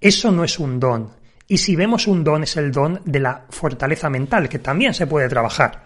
Eso 0.01 0.31
no 0.31 0.45
es 0.45 0.59
un 0.59 0.79
don. 0.81 1.11
Y 1.47 1.59
si 1.59 1.77
vemos 1.77 2.07
un 2.07 2.25
don 2.25 2.43
es 2.43 2.57
el 2.57 2.73
don 2.73 3.01
de 3.05 3.21
la 3.21 3.45
fortaleza 3.51 4.09
mental, 4.09 4.49
que 4.49 4.59
también 4.59 4.95
se 4.95 5.07
puede 5.07 5.29
trabajar. 5.29 5.85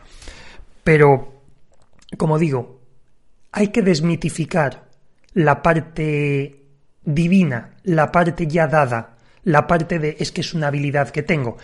Pero, 0.85 1.43
como 2.17 2.39
digo, 2.39 2.81
hay 3.53 3.69
que 3.69 3.83
desmitificar 3.83 4.89
la 5.35 5.63
parte 5.63 6.65
divina, 7.05 7.77
la 7.85 8.13
parte 8.13 8.47
ya 8.47 8.67
dada, 8.67 9.17
la 9.45 9.67
parte 9.67 9.99
de 9.99 10.17
es 10.19 10.31
que 10.31 10.43
es 10.43 10.55
una 10.55 10.69
habilidad 10.69 11.11
que 11.11 11.23
tengo. 11.23 11.57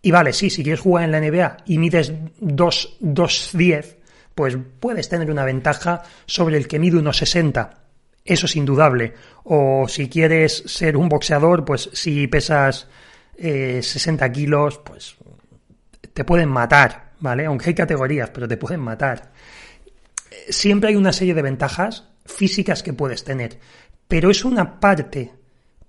Y 0.00 0.10
vale, 0.10 0.32
sí, 0.32 0.50
si 0.50 0.62
quieres 0.62 0.80
jugar 0.80 1.04
en 1.04 1.12
la 1.12 1.20
NBA 1.20 1.56
y 1.66 1.78
mides 1.78 2.12
2-10, 2.40 3.96
pues 4.38 4.56
puedes 4.78 5.08
tener 5.08 5.32
una 5.32 5.44
ventaja 5.44 6.04
sobre 6.24 6.56
el 6.58 6.68
que 6.68 6.78
mide 6.78 6.96
unos 6.96 7.16
60. 7.16 7.74
Eso 8.24 8.46
es 8.46 8.54
indudable. 8.54 9.12
O 9.42 9.88
si 9.88 10.08
quieres 10.08 10.62
ser 10.64 10.96
un 10.96 11.08
boxeador, 11.08 11.64
pues 11.64 11.90
si 11.92 12.28
pesas 12.28 12.86
60 13.36 14.24
eh, 14.24 14.30
kilos, 14.30 14.78
pues 14.78 15.16
te 16.12 16.22
pueden 16.22 16.50
matar, 16.50 17.14
¿vale? 17.18 17.46
Aunque 17.46 17.70
hay 17.70 17.74
categorías, 17.74 18.30
pero 18.30 18.46
te 18.46 18.56
pueden 18.56 18.78
matar. 18.78 19.32
Siempre 20.48 20.90
hay 20.90 20.94
una 20.94 21.12
serie 21.12 21.34
de 21.34 21.42
ventajas 21.42 22.04
físicas 22.24 22.84
que 22.84 22.92
puedes 22.92 23.24
tener, 23.24 23.58
pero 24.06 24.30
es 24.30 24.44
una 24.44 24.78
parte 24.78 25.32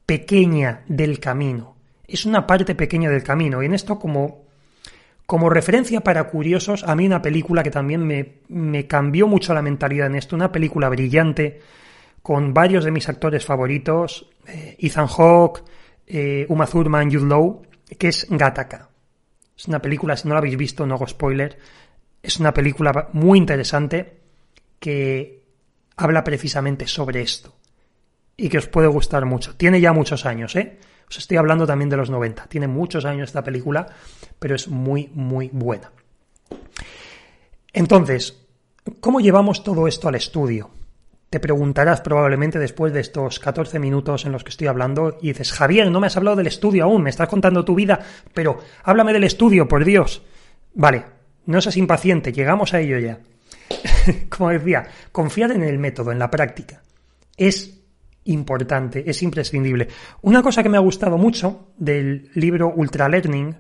pequeña 0.08 0.82
del 0.88 1.20
camino. 1.20 1.76
Es 2.08 2.26
una 2.26 2.48
parte 2.48 2.74
pequeña 2.74 3.12
del 3.12 3.22
camino. 3.22 3.62
Y 3.62 3.68
en 3.68 3.76
esto, 3.76 4.00
como, 4.00 4.48
como 5.30 5.52
referencia 5.52 6.02
para 6.02 6.24
curiosos, 6.24 6.84
a 6.84 6.96
mí 6.96 7.06
una 7.06 7.22
película 7.22 7.62
que 7.62 7.70
también 7.70 8.02
me, 8.02 8.40
me 8.48 8.88
cambió 8.88 9.28
mucho 9.28 9.54
la 9.54 9.62
mentalidad 9.62 10.08
en 10.08 10.16
esto, 10.16 10.36
una 10.36 10.52
película 10.52 10.90
brillante, 10.90 11.62
con 12.24 12.52
varios 12.52 12.84
de 12.84 12.90
mis 12.90 13.08
actores 13.08 13.46
favoritos, 13.46 14.28
eh, 14.48 14.76
Ethan 14.80 15.06
Hawke, 15.06 15.62
eh, 16.08 16.48
Uma 16.50 16.66
Thurman, 16.66 17.12
Jude 17.12 17.28
Law, 17.28 17.62
que 17.96 18.08
es 18.08 18.26
Gataka. 18.28 18.90
Es 19.56 19.68
una 19.68 19.80
película, 19.80 20.18
si 20.18 20.28
no 20.28 20.34
la 20.34 20.40
habéis 20.40 20.58
visto, 20.58 20.88
no 20.88 20.96
hago 20.96 21.08
spoiler, 21.08 21.60
es 22.24 22.40
una 22.40 22.52
película 22.52 23.10
muy 23.14 23.38
interesante 23.38 24.22
que 24.80 25.44
habla 25.96 26.24
precisamente 26.24 26.88
sobre 26.88 27.22
esto 27.22 27.54
y 28.36 28.50
que 28.50 28.58
os 28.58 28.66
puede 28.66 28.88
gustar 28.88 29.26
mucho. 29.26 29.56
Tiene 29.56 29.80
ya 29.80 29.94
muchos 29.94 30.26
años, 30.26 30.56
¿eh? 30.56 30.80
Os 31.10 31.18
estoy 31.18 31.38
hablando 31.38 31.66
también 31.66 31.90
de 31.90 31.98
los 31.98 32.10
90. 32.10 32.46
Tiene 32.48 32.68
muchos 32.68 33.06
años 33.06 33.30
esta 33.30 33.44
película, 33.44 33.88
pero 34.38 34.56
es 34.56 34.68
muy, 34.68 35.10
muy 35.14 35.50
buena. 35.52 35.92
Entonces, 37.74 38.46
¿cómo 39.00 39.20
llevamos 39.20 39.64
todo 39.64 39.88
esto 39.88 40.08
al 40.08 40.16
estudio? 40.16 40.70
Te 41.30 41.40
preguntarás 41.40 42.02
probablemente 42.02 42.58
después 42.58 42.92
de 42.94 43.02
estos 43.02 43.40
14 43.40 43.80
minutos 43.80 44.26
en 44.26 44.32
los 44.32 44.44
que 44.44 44.50
estoy 44.50 44.68
hablando 44.68 45.18
y 45.22 45.30
dices, 45.30 45.52
Javier, 45.52 45.92
no 45.92 46.00
me 46.00 46.08
has 46.08 46.18
hablado 46.18 46.38
del 46.38 46.48
estudio 46.48 46.86
aún, 46.86 47.04
me 47.04 47.12
estás 47.12 47.30
contando 47.30 47.66
tu 47.66 47.76
vida, 47.76 48.00
pero 48.34 48.60
háblame 48.84 49.14
del 49.14 49.24
estudio, 49.24 49.68
por 49.68 49.86
Dios. 49.86 50.24
Vale, 50.74 51.06
no 51.46 51.62
seas 51.62 51.78
impaciente, 51.78 52.32
llegamos 52.32 52.74
a 52.74 52.80
ello 52.80 52.98
ya. 53.00 53.20
como 54.30 54.50
decía, 54.50 54.88
confiar 55.12 55.52
en 55.52 55.64
el 55.64 55.78
método, 55.78 56.12
en 56.12 56.20
la 56.20 56.32
práctica. 56.32 56.82
Es 57.38 57.79
importante, 58.26 59.10
es 59.10 59.22
imprescindible. 59.24 59.88
Una 60.22 60.42
cosa 60.42 60.62
que 60.64 60.70
me 60.70 60.78
ha 60.78 60.82
gustado 60.82 61.18
mucho 61.18 61.70
del 61.78 62.30
libro 62.36 62.72
Ultra 62.76 63.10
Learning, 63.10 63.56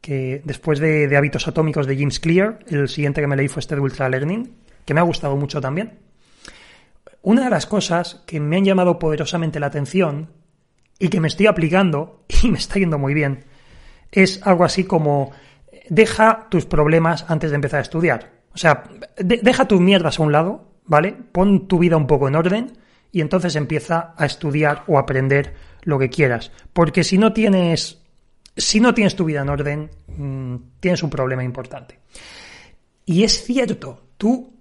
que 0.00 0.42
después 0.44 0.78
de, 0.78 1.14
Hábitos 1.16 1.48
Atómicos 1.48 1.86
de 1.86 1.96
James 1.96 2.20
Clear, 2.20 2.60
el 2.68 2.88
siguiente 2.88 3.20
que 3.20 3.26
me 3.26 3.36
leí 3.36 3.48
fue 3.48 3.60
este 3.60 3.74
de 3.74 3.80
Ultra 3.80 4.08
Learning, 4.08 4.54
que 4.84 4.94
me 4.94 5.00
ha 5.00 5.04
gustado 5.04 5.36
mucho 5.36 5.60
también. 5.60 5.98
Una 7.22 7.44
de 7.44 7.50
las 7.50 7.66
cosas 7.66 8.22
que 8.26 8.40
me 8.40 8.56
han 8.56 8.64
llamado 8.64 8.98
poderosamente 8.98 9.58
la 9.60 9.66
atención 9.66 10.30
y 10.98 11.08
que 11.08 11.20
me 11.20 11.28
estoy 11.28 11.46
aplicando 11.46 12.24
y 12.42 12.50
me 12.50 12.58
está 12.58 12.78
yendo 12.78 12.98
muy 12.98 13.14
bien 13.14 13.44
es 14.10 14.40
algo 14.46 14.64
así 14.64 14.84
como 14.84 15.32
deja 15.90 16.46
tus 16.50 16.64
problemas 16.64 17.26
antes 17.28 17.50
de 17.50 17.56
empezar 17.56 17.78
a 17.80 17.82
estudiar. 17.82 18.32
O 18.54 18.58
sea, 18.58 18.84
de- 19.18 19.40
deja 19.42 19.68
tus 19.68 19.80
mierdas 19.80 20.18
a 20.18 20.22
un 20.22 20.32
lado, 20.32 20.72
¿vale? 20.84 21.14
Pon 21.32 21.68
tu 21.68 21.78
vida 21.78 21.96
un 21.96 22.06
poco 22.06 22.28
en 22.28 22.36
orden 22.36 22.72
y 23.12 23.20
entonces 23.20 23.56
empieza 23.56 24.14
a 24.16 24.26
estudiar 24.26 24.84
o 24.86 24.98
aprender 24.98 25.54
lo 25.82 25.98
que 25.98 26.10
quieras. 26.10 26.52
Porque 26.72 27.04
si 27.04 27.18
no 27.18 27.32
tienes, 27.32 28.02
si 28.56 28.80
no 28.80 28.94
tienes 28.94 29.16
tu 29.16 29.24
vida 29.24 29.42
en 29.42 29.48
orden, 29.48 29.90
mm, 30.08 30.56
tienes 30.80 31.02
un 31.02 31.10
problema 31.10 31.44
importante. 31.44 32.00
Y 33.04 33.24
es 33.24 33.42
cierto, 33.42 34.02
tú, 34.18 34.52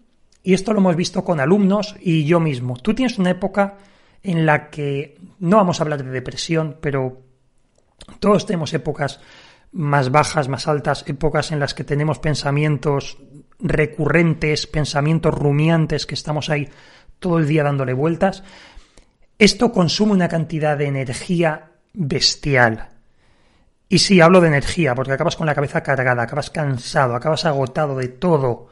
y 0.41 0.53
esto 0.53 0.71
lo 0.71 0.79
hemos 0.79 0.95
visto 0.95 1.23
con 1.23 1.39
alumnos 1.39 1.95
y 1.99 2.25
yo 2.25 2.39
mismo, 2.39 2.77
tú 2.77 2.93
tienes 2.93 3.17
una 3.17 3.31
época 3.31 3.77
en 4.23 4.45
la 4.45 4.69
que, 4.69 5.17
no 5.39 5.57
vamos 5.57 5.79
a 5.79 5.83
hablar 5.83 6.03
de 6.03 6.11
depresión, 6.11 6.77
pero 6.81 7.21
todos 8.19 8.45
tenemos 8.45 8.73
épocas 8.73 9.19
más 9.73 10.11
bajas, 10.11 10.47
más 10.47 10.67
altas, 10.67 11.03
épocas 11.07 11.51
en 11.51 11.59
las 11.59 11.73
que 11.73 11.83
tenemos 11.83 12.19
pensamientos 12.19 13.17
recurrentes, 13.59 14.67
pensamientos 14.67 15.33
rumiantes 15.33 16.05
que 16.05 16.15
estamos 16.15 16.49
ahí 16.49 16.69
todo 17.19 17.39
el 17.39 17.47
día 17.47 17.63
dándole 17.63 17.93
vueltas. 17.93 18.43
Esto 19.39 19.71
consume 19.71 20.13
una 20.13 20.27
cantidad 20.27 20.77
de 20.77 20.87
energía 20.87 21.71
bestial. 21.93 22.89
Y 23.89 23.99
sí, 23.99 24.19
hablo 24.19 24.41
de 24.41 24.49
energía, 24.49 24.95
porque 24.95 25.13
acabas 25.13 25.35
con 25.35 25.47
la 25.47 25.55
cabeza 25.55 25.81
cargada, 25.81 26.23
acabas 26.23 26.49
cansado, 26.49 27.15
acabas 27.15 27.45
agotado 27.45 27.97
de 27.97 28.09
todo. 28.09 28.69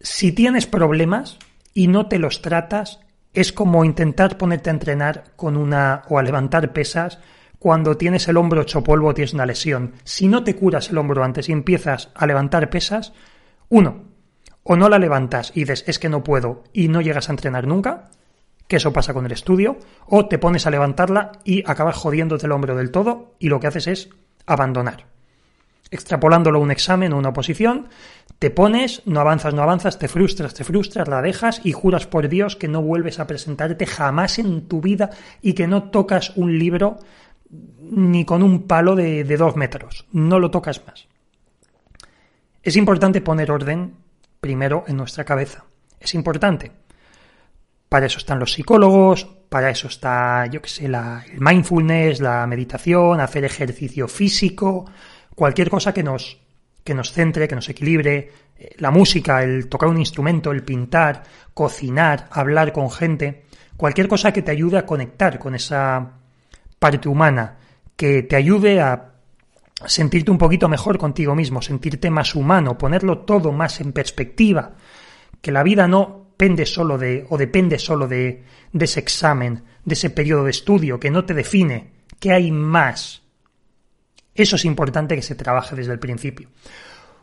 Si 0.00 0.32
tienes 0.32 0.66
problemas 0.66 1.38
y 1.72 1.88
no 1.88 2.06
te 2.06 2.18
los 2.18 2.42
tratas, 2.42 3.00
es 3.32 3.52
como 3.52 3.84
intentar 3.84 4.36
ponerte 4.36 4.70
a 4.70 4.72
entrenar 4.72 5.32
con 5.36 5.56
una 5.56 6.02
o 6.08 6.18
a 6.18 6.22
levantar 6.22 6.72
pesas 6.72 7.18
cuando 7.58 7.96
tienes 7.96 8.28
el 8.28 8.36
hombro 8.36 8.62
hecho 8.62 8.84
polvo 8.84 9.08
o 9.08 9.14
tienes 9.14 9.34
una 9.34 9.46
lesión. 9.46 9.94
Si 10.04 10.28
no 10.28 10.44
te 10.44 10.54
curas 10.54 10.90
el 10.90 10.98
hombro 10.98 11.24
antes 11.24 11.48
y 11.48 11.52
empiezas 11.52 12.10
a 12.14 12.26
levantar 12.26 12.70
pesas, 12.70 13.12
uno, 13.68 14.07
o 14.70 14.76
no 14.76 14.90
la 14.90 14.98
levantas 14.98 15.50
y 15.54 15.60
dices 15.60 15.82
es 15.86 15.98
que 15.98 16.10
no 16.10 16.22
puedo 16.22 16.62
y 16.74 16.88
no 16.88 17.00
llegas 17.00 17.28
a 17.28 17.32
entrenar 17.32 17.66
nunca, 17.66 18.10
que 18.66 18.76
eso 18.76 18.92
pasa 18.92 19.14
con 19.14 19.24
el 19.24 19.32
estudio, 19.32 19.78
o 20.06 20.26
te 20.26 20.38
pones 20.38 20.66
a 20.66 20.70
levantarla 20.70 21.32
y 21.42 21.68
acabas 21.68 21.96
jodiéndote 21.96 22.44
el 22.44 22.52
hombro 22.52 22.76
del 22.76 22.90
todo 22.90 23.32
y 23.38 23.48
lo 23.48 23.60
que 23.60 23.66
haces 23.66 23.86
es 23.86 24.10
abandonar. 24.44 25.06
Extrapolándolo 25.90 26.58
a 26.58 26.62
un 26.62 26.70
examen 26.70 27.14
o 27.14 27.18
una 27.18 27.30
oposición, 27.30 27.88
te 28.38 28.50
pones, 28.50 29.00
no 29.06 29.20
avanzas, 29.20 29.54
no 29.54 29.62
avanzas, 29.62 29.98
te 29.98 30.06
frustras, 30.06 30.52
te 30.52 30.64
frustras, 30.64 31.08
la 31.08 31.22
dejas 31.22 31.62
y 31.64 31.72
juras 31.72 32.06
por 32.06 32.28
Dios 32.28 32.54
que 32.54 32.68
no 32.68 32.82
vuelves 32.82 33.20
a 33.20 33.26
presentarte 33.26 33.86
jamás 33.86 34.38
en 34.38 34.68
tu 34.68 34.82
vida 34.82 35.08
y 35.40 35.54
que 35.54 35.66
no 35.66 35.84
tocas 35.84 36.36
un 36.36 36.58
libro 36.58 36.98
ni 37.48 38.26
con 38.26 38.42
un 38.42 38.64
palo 38.64 38.96
de, 38.96 39.24
de 39.24 39.36
dos 39.38 39.56
metros. 39.56 40.04
No 40.12 40.38
lo 40.38 40.50
tocas 40.50 40.86
más. 40.86 41.08
Es 42.62 42.76
importante 42.76 43.22
poner 43.22 43.50
orden 43.50 43.94
primero 44.40 44.84
en 44.86 44.96
nuestra 44.96 45.24
cabeza. 45.24 45.64
Es 46.00 46.14
importante. 46.14 46.70
Para 47.88 48.06
eso 48.06 48.18
están 48.18 48.38
los 48.38 48.52
psicólogos, 48.52 49.24
para 49.48 49.70
eso 49.70 49.88
está, 49.88 50.46
yo 50.46 50.60
que 50.60 50.68
sé, 50.68 50.88
la, 50.88 51.24
el 51.32 51.40
mindfulness, 51.40 52.20
la 52.20 52.46
meditación, 52.46 53.20
hacer 53.20 53.44
ejercicio 53.44 54.06
físico, 54.08 54.84
cualquier 55.34 55.70
cosa 55.70 55.94
que 55.94 56.02
nos, 56.02 56.38
que 56.84 56.94
nos 56.94 57.12
centre, 57.12 57.48
que 57.48 57.54
nos 57.54 57.68
equilibre, 57.68 58.30
eh, 58.56 58.74
la 58.78 58.90
música, 58.90 59.42
el 59.42 59.68
tocar 59.68 59.88
un 59.88 59.98
instrumento, 59.98 60.52
el 60.52 60.64
pintar, 60.64 61.22
cocinar, 61.54 62.28
hablar 62.30 62.72
con 62.72 62.90
gente, 62.90 63.44
cualquier 63.76 64.08
cosa 64.08 64.32
que 64.32 64.42
te 64.42 64.50
ayude 64.50 64.76
a 64.76 64.84
conectar 64.84 65.38
con 65.38 65.54
esa 65.54 66.12
parte 66.78 67.08
humana, 67.08 67.56
que 67.96 68.22
te 68.22 68.36
ayude 68.36 68.80
a 68.80 69.14
sentirte 69.86 70.30
un 70.30 70.38
poquito 70.38 70.68
mejor 70.68 70.98
contigo 70.98 71.34
mismo, 71.34 71.62
sentirte 71.62 72.10
más 72.10 72.34
humano, 72.34 72.76
ponerlo 72.76 73.18
todo 73.18 73.52
más 73.52 73.80
en 73.80 73.92
perspectiva, 73.92 74.74
que 75.40 75.52
la 75.52 75.62
vida 75.62 75.86
no 75.86 76.32
pende 76.36 76.66
solo 76.66 76.98
de, 76.98 77.26
o 77.28 77.38
depende 77.38 77.78
solo 77.78 78.08
de, 78.08 78.44
de 78.72 78.84
ese 78.84 79.00
examen, 79.00 79.64
de 79.84 79.94
ese 79.94 80.10
periodo 80.10 80.44
de 80.44 80.50
estudio, 80.50 80.98
que 80.98 81.10
no 81.10 81.24
te 81.24 81.34
define, 81.34 81.92
que 82.18 82.32
hay 82.32 82.50
más. 82.50 83.22
Eso 84.34 84.56
es 84.56 84.64
importante 84.64 85.16
que 85.16 85.22
se 85.22 85.34
trabaje 85.34 85.76
desde 85.76 85.92
el 85.92 85.98
principio. 85.98 86.48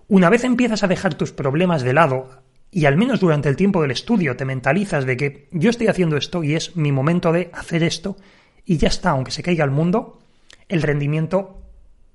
Una 0.08 0.30
vez 0.30 0.43
empiezas 0.43 0.84
a 0.84 0.88
dejar 0.88 1.15
tus 1.15 1.32
problemas 1.32 1.82
de 1.82 1.93
lado, 1.93 2.41
y 2.71 2.86
al 2.86 2.97
menos 2.97 3.19
durante 3.19 3.49
el 3.49 3.56
tiempo 3.56 3.82
del 3.82 3.91
estudio 3.91 4.36
te 4.36 4.45
mentalizas 4.45 5.06
de 5.06 5.17
que 5.17 5.47
yo 5.51 5.69
estoy 5.69 5.88
haciendo 5.88 6.17
esto 6.17 6.43
y 6.43 6.56
es 6.56 6.75
mi 6.75 6.91
momento 6.91 7.32
de 7.32 7.49
hacer 7.53 7.84
esto, 7.84 8.17
y 8.65 8.77
ya 8.77 8.89
está, 8.89 9.12
aunque 9.12 9.32
se 9.32 9.43
caiga 9.43 9.63
el 9.63 9.71
mundo, 9.71 10.19
el 10.67 10.82
rendimiento 10.82 11.64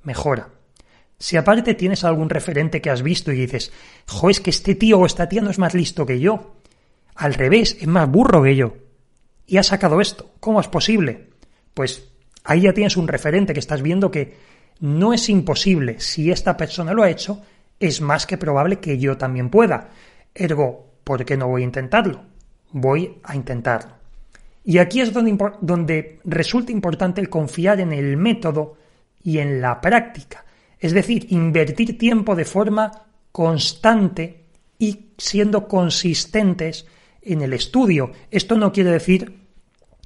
mejora. 0.03 0.49
Si 1.19 1.37
aparte 1.37 1.75
tienes 1.75 2.05
algún 2.05 2.31
referente 2.31 2.81
que 2.81 2.91
has 2.91 3.03
visto 3.03 3.31
y 3.31 3.37
dices, 3.37 3.73
jo, 4.07 4.31
es 4.31 4.41
que 4.41 4.51
este 4.51 4.75
tío 4.75 4.99
o 4.99 5.07
esta 5.07 5.29
tía 5.29 5.43
no 5.43 5.51
es 5.51 5.59
más 5.59 5.75
listo 5.75 6.07
que 6.07 6.19
yo, 6.19 6.57
al 7.15 7.35
revés, 7.35 7.77
es 7.81 7.87
más 7.87 8.11
burro 8.11 8.43
que 8.43 8.57
yo, 8.57 8.75
y 9.47 9.59
ha 9.59 9.63
sacado 9.63 10.01
esto, 10.01 10.31
¿cómo 10.41 10.61
es 10.61 10.69
posible? 10.69 11.29
Pues 11.75 12.09
ahí 12.45 12.63
ya 12.63 12.73
tienes 12.73 12.97
un 12.97 13.09
referente 13.09 13.53
que 13.53 13.61
estás 13.61 13.83
viendo 13.83 14.11
que 14.11 14.37
no 14.81 15.13
es 15.13 15.29
imposible, 15.29 16.01
si 16.01 16.31
esta 16.31 16.57
persona 16.57 16.95
lo 16.95 17.03
ha 17.03 17.11
hecho, 17.11 17.43
es 17.79 18.01
más 18.01 18.27
que 18.27 18.39
probable 18.39 18.79
que 18.79 18.99
yo 18.99 19.19
también 19.19 19.51
pueda. 19.51 19.91
Ergo, 20.35 20.91
¿por 21.05 21.25
qué 21.25 21.37
no 21.37 21.49
voy 21.49 21.63
a 21.63 21.65
intentarlo? 21.67 22.23
Voy 22.71 23.19
a 23.25 23.35
intentarlo. 23.35 23.93
Y 24.65 24.79
aquí 24.79 25.01
es 25.01 25.13
donde, 25.13 25.37
donde 25.61 26.21
resulta 26.25 26.73
importante 26.73 27.21
el 27.21 27.29
confiar 27.29 27.81
en 27.81 27.93
el 27.93 28.17
método 28.17 28.77
y 29.23 29.39
en 29.39 29.61
la 29.61 29.81
práctica. 29.81 30.45
Es 30.79 30.93
decir, 30.93 31.27
invertir 31.31 31.99
tiempo 31.99 32.35
de 32.35 32.45
forma 32.45 33.07
constante 33.33 34.45
y 34.79 35.11
siendo 35.19 35.69
consistentes 35.69 36.87
en 37.23 37.43
el 37.43 37.53
estudio. 37.53 38.13
Esto 38.31 38.57
no 38.57 38.73
quiere 38.73 38.91
decir 38.91 39.39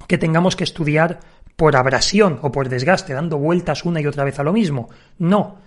que 0.07 0.17
tengamos 0.17 0.55
que 0.55 0.65
estudiar 0.65 1.19
por 1.55 1.75
abrasión 1.75 2.39
o 2.41 2.51
por 2.51 2.67
desgaste, 2.67 3.13
dando 3.13 3.37
vueltas 3.37 3.85
una 3.85 4.01
y 4.01 4.07
otra 4.07 4.25
vez 4.25 4.37
a 4.39 4.43
lo 4.43 4.51
mismo. 4.51 4.89
No, 5.17 5.59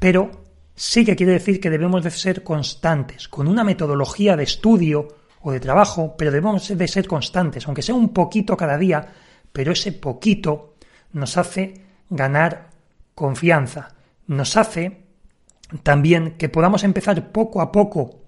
pero 0.00 0.30
sí 0.74 1.04
que 1.04 1.14
quiere 1.14 1.32
decir 1.32 1.60
que 1.60 1.70
debemos 1.70 2.02
de 2.02 2.10
ser 2.10 2.42
constantes, 2.42 3.28
con 3.28 3.46
una 3.46 3.62
metodología 3.62 4.36
de 4.36 4.42
estudio 4.42 5.08
o 5.42 5.52
de 5.52 5.60
trabajo, 5.60 6.16
pero 6.18 6.32
debemos 6.32 6.76
de 6.76 6.88
ser 6.88 7.06
constantes, 7.06 7.66
aunque 7.66 7.82
sea 7.82 7.94
un 7.94 8.12
poquito 8.12 8.56
cada 8.56 8.76
día, 8.76 9.06
pero 9.52 9.72
ese 9.72 9.92
poquito 9.92 10.74
nos 11.12 11.36
hace 11.36 11.74
ganar 12.08 12.69
confianza, 13.20 13.90
nos 14.26 14.56
hace 14.56 15.02
también 15.82 16.36
que 16.38 16.48
podamos 16.48 16.84
empezar 16.84 17.32
poco 17.32 17.60
a 17.60 17.70
poco, 17.70 18.22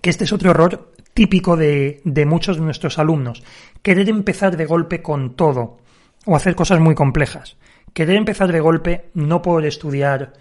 que 0.00 0.10
este 0.10 0.22
es 0.22 0.32
otro 0.32 0.52
error 0.52 0.92
típico 1.12 1.56
de, 1.56 2.02
de 2.04 2.24
muchos 2.24 2.56
de 2.56 2.62
nuestros 2.62 3.00
alumnos, 3.00 3.42
querer 3.82 4.08
empezar 4.08 4.56
de 4.56 4.64
golpe 4.64 5.02
con 5.02 5.34
todo 5.34 5.78
o 6.24 6.36
hacer 6.36 6.54
cosas 6.54 6.78
muy 6.78 6.94
complejas. 6.94 7.56
Querer 7.92 8.14
empezar 8.14 8.52
de 8.52 8.60
golpe 8.60 9.10
no 9.14 9.42
por 9.42 9.66
estudiar 9.66 10.34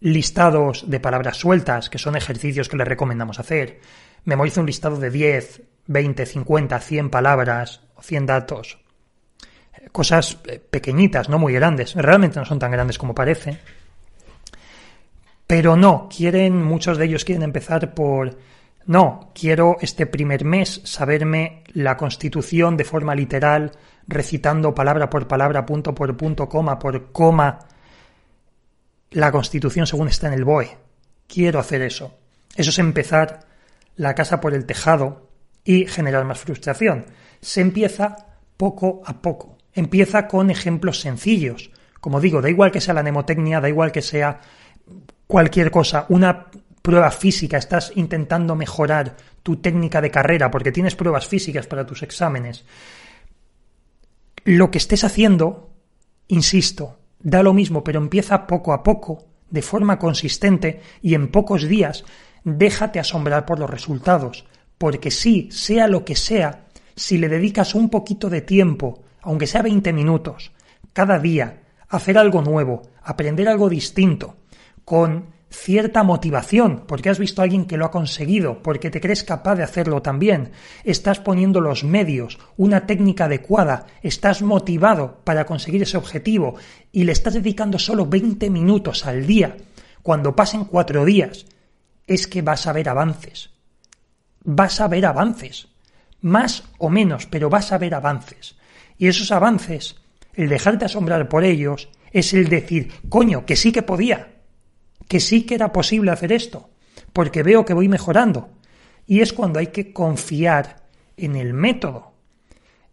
listados 0.00 0.88
de 0.88 1.00
palabras 1.00 1.36
sueltas, 1.36 1.90
que 1.90 1.98
son 1.98 2.16
ejercicios 2.16 2.70
que 2.70 2.78
les 2.78 2.88
recomendamos 2.88 3.38
hacer. 3.38 3.80
Memoriza 4.24 4.60
un 4.60 4.66
listado 4.66 4.96
de 4.96 5.10
10, 5.10 5.62
20, 5.88 6.24
50, 6.24 6.80
100 6.80 7.10
palabras 7.10 7.82
o 7.96 8.02
100 8.02 8.26
datos. 8.26 8.78
Cosas 9.92 10.38
pequeñitas, 10.70 11.28
no 11.28 11.38
muy 11.38 11.52
grandes. 11.52 11.94
Realmente 11.94 12.38
no 12.38 12.44
son 12.44 12.58
tan 12.58 12.70
grandes 12.70 12.98
como 12.98 13.14
parecen. 13.14 13.58
Pero 15.46 15.76
no, 15.76 16.08
quieren, 16.14 16.62
muchos 16.62 16.96
de 16.96 17.06
ellos 17.06 17.24
quieren 17.24 17.42
empezar 17.42 17.92
por 17.92 18.36
no, 18.86 19.30
quiero 19.34 19.76
este 19.80 20.06
primer 20.06 20.44
mes 20.44 20.80
saberme 20.84 21.64
la 21.74 21.96
Constitución 21.96 22.76
de 22.76 22.84
forma 22.84 23.14
literal, 23.14 23.72
recitando 24.08 24.74
palabra 24.74 25.10
por 25.10 25.28
palabra, 25.28 25.66
punto 25.66 25.94
por 25.94 26.16
punto, 26.16 26.48
coma 26.48 26.78
por 26.78 27.12
coma, 27.12 27.58
la 29.10 29.30
Constitución 29.30 29.86
según 29.86 30.08
está 30.08 30.28
en 30.28 30.34
el 30.34 30.44
BOE. 30.44 30.76
Quiero 31.26 31.60
hacer 31.60 31.82
eso. 31.82 32.18
Eso 32.56 32.70
es 32.70 32.78
empezar 32.78 33.46
la 33.96 34.14
casa 34.14 34.40
por 34.40 34.54
el 34.54 34.66
tejado 34.66 35.28
y 35.64 35.86
generar 35.86 36.24
más 36.24 36.40
frustración. 36.40 37.06
Se 37.40 37.60
empieza 37.60 38.16
poco 38.56 39.02
a 39.04 39.20
poco. 39.20 39.58
Empieza 39.74 40.26
con 40.26 40.50
ejemplos 40.50 41.00
sencillos. 41.00 41.70
Como 42.00 42.20
digo, 42.20 42.40
da 42.40 42.50
igual 42.50 42.70
que 42.70 42.80
sea 42.80 42.94
la 42.94 43.02
mnemotecnia, 43.02 43.60
da 43.60 43.68
igual 43.68 43.92
que 43.92 44.02
sea 44.02 44.40
cualquier 45.26 45.70
cosa, 45.70 46.06
una 46.08 46.46
prueba 46.82 47.10
física, 47.10 47.58
estás 47.58 47.92
intentando 47.94 48.56
mejorar 48.56 49.16
tu 49.42 49.56
técnica 49.56 50.00
de 50.00 50.10
carrera 50.10 50.50
porque 50.50 50.72
tienes 50.72 50.96
pruebas 50.96 51.26
físicas 51.26 51.66
para 51.66 51.86
tus 51.86 52.02
exámenes. 52.02 52.64
Lo 54.44 54.70
que 54.70 54.78
estés 54.78 55.04
haciendo, 55.04 55.70
insisto, 56.28 56.98
da 57.20 57.42
lo 57.42 57.52
mismo, 57.52 57.84
pero 57.84 58.00
empieza 58.00 58.46
poco 58.46 58.72
a 58.72 58.82
poco, 58.82 59.26
de 59.50 59.62
forma 59.62 59.98
consistente 59.98 60.80
y 61.02 61.14
en 61.14 61.28
pocos 61.28 61.68
días, 61.68 62.04
déjate 62.44 62.98
asombrar 62.98 63.44
por 63.44 63.58
los 63.58 63.68
resultados, 63.68 64.46
porque 64.78 65.10
sí, 65.10 65.48
sea 65.52 65.88
lo 65.88 66.04
que 66.04 66.16
sea, 66.16 66.66
si 66.96 67.18
le 67.18 67.28
dedicas 67.28 67.74
un 67.74 67.90
poquito 67.90 68.30
de 68.30 68.40
tiempo, 68.40 69.02
aunque 69.22 69.46
sea 69.46 69.62
20 69.62 69.92
minutos, 69.92 70.52
cada 70.92 71.18
día, 71.18 71.62
hacer 71.88 72.18
algo 72.18 72.42
nuevo, 72.42 72.82
aprender 73.02 73.48
algo 73.48 73.68
distinto, 73.68 74.36
con 74.84 75.26
cierta 75.50 76.04
motivación, 76.04 76.84
porque 76.86 77.10
has 77.10 77.18
visto 77.18 77.42
a 77.42 77.44
alguien 77.44 77.66
que 77.66 77.76
lo 77.76 77.84
ha 77.84 77.90
conseguido, 77.90 78.62
porque 78.62 78.90
te 78.90 79.00
crees 79.00 79.24
capaz 79.24 79.56
de 79.56 79.64
hacerlo 79.64 80.00
también, 80.00 80.52
estás 80.84 81.18
poniendo 81.18 81.60
los 81.60 81.82
medios, 81.82 82.38
una 82.56 82.86
técnica 82.86 83.24
adecuada, 83.24 83.86
estás 84.02 84.42
motivado 84.42 85.18
para 85.24 85.46
conseguir 85.46 85.82
ese 85.82 85.96
objetivo 85.96 86.54
y 86.92 87.04
le 87.04 87.12
estás 87.12 87.34
dedicando 87.34 87.78
solo 87.78 88.06
20 88.06 88.48
minutos 88.48 89.06
al 89.06 89.26
día, 89.26 89.56
cuando 90.02 90.34
pasen 90.36 90.64
cuatro 90.64 91.04
días, 91.04 91.46
es 92.06 92.26
que 92.26 92.42
vas 92.42 92.66
a 92.66 92.72
ver 92.72 92.88
avances. 92.88 93.50
Vas 94.42 94.80
a 94.80 94.88
ver 94.88 95.04
avances. 95.04 95.68
Más 96.22 96.64
o 96.78 96.88
menos, 96.88 97.26
pero 97.26 97.50
vas 97.50 97.72
a 97.72 97.78
ver 97.78 97.94
avances. 97.94 98.56
Y 99.00 99.08
esos 99.08 99.32
avances, 99.32 99.96
el 100.34 100.50
dejarte 100.50 100.84
asombrar 100.84 101.26
por 101.26 101.42
ellos, 101.42 101.88
es 102.12 102.34
el 102.34 102.50
decir, 102.50 102.92
coño, 103.08 103.46
que 103.46 103.56
sí 103.56 103.72
que 103.72 103.80
podía, 103.80 104.34
que 105.08 105.20
sí 105.20 105.46
que 105.46 105.54
era 105.54 105.72
posible 105.72 106.10
hacer 106.10 106.32
esto, 106.32 106.68
porque 107.14 107.42
veo 107.42 107.64
que 107.64 107.72
voy 107.72 107.88
mejorando. 107.88 108.50
Y 109.06 109.22
es 109.22 109.32
cuando 109.32 109.58
hay 109.58 109.68
que 109.68 109.94
confiar 109.94 110.84
en 111.16 111.34
el 111.36 111.54
método. 111.54 112.12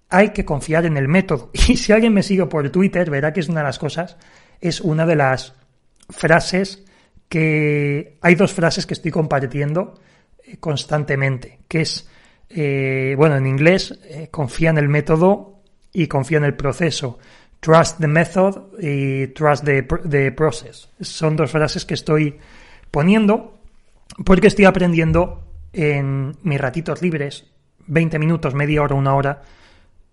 Hay 0.08 0.30
que 0.30 0.46
confiar 0.46 0.86
en 0.86 0.96
el 0.96 1.10
método. 1.10 1.52
Y 1.67 1.76
si 1.76 1.91
alguien 1.91 2.13
me 2.13 2.24
sigue 2.24 2.46
por 2.46 2.70
Twitter, 2.70 3.10
verá 3.10 3.34
que 3.34 3.41
es 3.41 3.50
una 3.50 3.60
de 3.60 3.65
las 3.65 3.78
cosas, 3.78 4.15
es 4.62 4.80
una 4.80 5.06
de 5.06 5.17
las 5.17 5.56
frases 6.08 6.86
que 7.28 8.17
hay 8.22 8.36
dos 8.36 8.54
frases 8.54 8.86
que 8.86 8.93
estoy 8.93 9.12
compartiendo 9.12 10.00
eh, 10.41 10.56
constantemente, 10.56 11.60
que 11.67 11.82
es, 11.82 12.10
eh, 12.48 13.13
bueno, 13.17 13.36
en 13.36 13.46
inglés, 13.46 14.00
eh, 14.06 14.30
confía 14.32 14.70
en 14.70 14.78
el 14.78 14.88
método 14.88 15.57
y 15.93 16.08
confía 16.08 16.38
en 16.38 16.43
el 16.45 16.56
proceso. 16.56 17.19
Trust 17.60 18.00
the 18.00 18.08
method 18.08 18.80
y 18.80 19.28
trust 19.28 19.65
the, 19.65 20.32
process. 20.32 20.89
Son 21.02 21.36
dos 21.36 21.52
frases 21.52 21.86
que 21.86 21.95
estoy 21.95 22.38
poniendo 22.91 23.60
porque 24.26 24.47
estoy 24.47 24.65
aprendiendo 24.65 25.43
en 25.73 26.36
mis 26.43 26.60
ratitos 26.60 27.02
libres, 27.02 27.45
20 27.88 28.19
minutos, 28.19 28.54
media 28.54 28.82
hora, 28.82 28.95
una 28.95 29.15
hora 29.15 29.41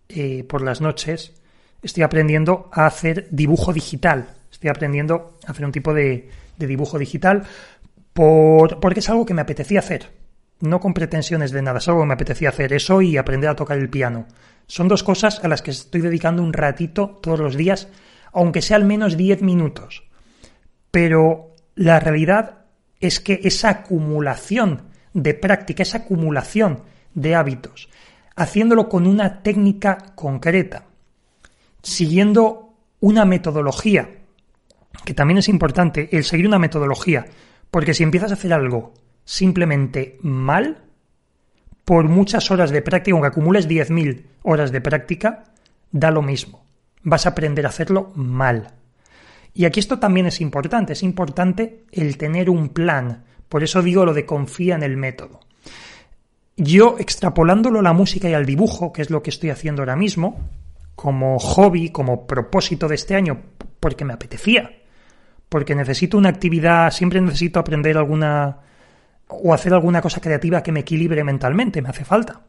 eh, 0.09 0.45
por 0.45 0.63
las 0.63 0.81
noches, 0.81 1.33
estoy 1.83 2.03
aprendiendo 2.03 2.69
a 2.73 2.87
hacer 2.87 3.29
dibujo 3.31 3.73
digital. 3.73 4.29
Estoy 4.51 4.71
aprendiendo 4.71 5.39
a 5.47 5.51
hacer 5.51 5.65
un 5.65 5.73
tipo 5.73 5.93
de, 5.93 6.29
dibujo 6.57 6.99
digital 6.99 7.43
por, 8.13 8.81
porque 8.81 9.01
es 9.01 9.11
algo 9.11 9.27
que 9.27 9.35
me 9.35 9.43
apetecía 9.43 9.81
hacer. 9.81 10.11
No 10.61 10.81
con 10.81 10.95
pretensiones 10.95 11.51
de 11.51 11.63
nada, 11.63 11.79
es 11.79 11.89
algo 11.89 12.01
que 12.01 12.07
me 12.07 12.15
apetecía 12.15 12.51
hacer. 12.51 12.73
Eso 12.73 13.03
y 13.03 13.17
aprender 13.17 13.51
a 13.51 13.57
tocar 13.57 13.79
el 13.79 13.91
piano. 13.91 14.27
Son 14.67 14.89
dos 14.89 15.03
cosas 15.03 15.43
a 15.45 15.49
las 15.49 15.63
que 15.63 15.71
estoy 15.71 16.01
dedicando 16.01 16.43
un 16.43 16.53
ratito 16.53 17.19
todos 17.23 17.39
los 17.39 17.57
días, 17.57 17.89
aunque 18.33 18.63
sea 18.63 18.77
al 18.77 18.85
menos 18.85 19.17
10 19.17 19.43
minutos. 19.43 20.05
Pero 20.91 21.55
la 21.75 22.01
realidad 22.01 22.65
es 23.01 23.21
que 23.21 23.41
esa 23.45 23.69
acumulación 23.71 24.89
de 25.13 25.35
práctica, 25.35 25.83
esa 25.83 25.99
acumulación 25.99 26.83
de 27.15 27.35
hábitos, 27.35 27.89
haciéndolo 28.37 28.89
con 28.89 29.07
una 29.07 29.43
técnica 29.43 29.99
concreta, 30.15 30.87
siguiendo 31.83 32.75
una 33.01 33.25
metodología, 33.25 34.09
que 35.05 35.15
también 35.15 35.39
es 35.39 35.49
importante 35.49 36.09
el 36.13 36.25
seguir 36.25 36.47
una 36.47 36.59
metodología, 36.59 37.27
porque 37.71 37.95
si 37.95 38.03
empiezas 38.03 38.31
a 38.31 38.35
hacer 38.35 38.53
algo 38.53 38.95
simplemente 39.25 40.19
mal, 40.23 40.84
por 41.85 42.09
muchas 42.09 42.51
horas 42.51 42.71
de 42.71 42.83
práctica, 42.83 43.15
aunque 43.15 43.29
acumules 43.29 43.69
10.000 43.69 44.25
horas 44.43 44.73
de 44.73 44.81
práctica, 44.81 45.45
da 45.93 46.11
lo 46.11 46.23
mismo. 46.23 46.65
Vas 47.03 47.27
a 47.27 47.31
aprender 47.31 47.67
a 47.67 47.69
hacerlo 47.69 48.13
mal. 48.15 48.73
Y 49.53 49.67
aquí 49.67 49.81
esto 49.81 49.99
también 49.99 50.27
es 50.27 50.41
importante, 50.41 50.95
es 50.95 51.03
importante 51.03 51.85
el 51.93 52.17
tener 52.17 52.51
un 52.51 52.71
plan. 52.71 53.25
Por 53.49 53.63
eso 53.63 53.83
digo 53.83 54.05
lo 54.05 54.15
de 54.15 54.27
confía 54.27 54.75
en 54.75 54.83
el 54.83 54.97
método. 54.97 55.41
Yo, 56.57 56.97
extrapolándolo 56.99 57.81
a 57.81 57.83
la 57.83 57.93
música 57.93 58.29
y 58.29 58.35
al 58.35 58.47
dibujo, 58.47 58.93
que 58.93 59.03
es 59.03 59.11
lo 59.11 59.23
que 59.23 59.31
estoy 59.31 59.51
haciendo 59.51 59.83
ahora 59.83 59.97
mismo, 59.97 60.41
como 60.95 61.39
hobby, 61.39 61.91
como 61.91 62.27
propósito 62.27 62.89
de 62.89 62.95
este 62.95 63.15
año, 63.15 63.43
porque 63.81 64.05
me 64.05 64.13
apetecía, 64.13 64.71
porque 65.49 65.75
necesito 65.75 66.17
una 66.17 66.29
actividad, 66.29 66.91
siempre 66.91 67.21
necesito 67.21 67.59
aprender 67.61 67.97
alguna 67.97 68.59
o 69.29 69.55
hacer 69.55 69.73
alguna 69.73 70.01
cosa 70.01 70.21
creativa 70.21 70.63
que 70.63 70.73
me 70.73 70.81
equilibre 70.81 71.25
mentalmente, 71.25 71.83
me 71.83 71.89
hace 71.89 72.05
falta. 72.05 72.43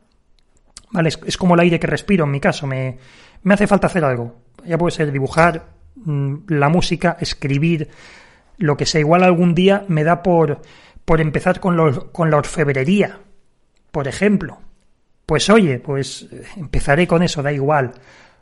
¿Vale? 0.91 1.09
Es, 1.25 1.38
como 1.38 1.55
el 1.55 1.61
aire 1.61 1.79
que 1.79 1.88
respiro 1.88 2.25
en 2.25 2.31
mi 2.31 2.39
caso, 2.39 2.67
me, 2.67 2.97
me 3.43 3.53
hace 3.53 3.67
falta 3.67 3.88
hacer 3.88 4.03
algo. 4.03 4.35
Ya 4.65 4.77
puede 4.77 4.91
ser 4.91 5.11
dibujar, 5.11 5.67
mm, 5.95 6.35
la 6.47 6.69
música, 6.69 7.17
escribir, 7.19 7.89
lo 8.57 8.77
que 8.77 8.85
sea. 8.85 9.01
Igual 9.01 9.23
algún 9.23 9.55
día 9.55 9.85
me 9.88 10.03
da 10.03 10.23
por, 10.23 10.61
por 11.03 11.21
empezar 11.21 11.59
con, 11.59 12.09
con 12.11 12.31
la 12.31 12.38
orfebrería, 12.38 13.19
por 13.91 14.07
ejemplo. 14.07 14.59
Pues 15.25 15.49
oye, 15.49 15.79
pues 15.79 16.27
empezaré 16.55 17.07
con 17.07 17.23
eso, 17.23 17.41
da 17.41 17.51
igual. 17.51 17.93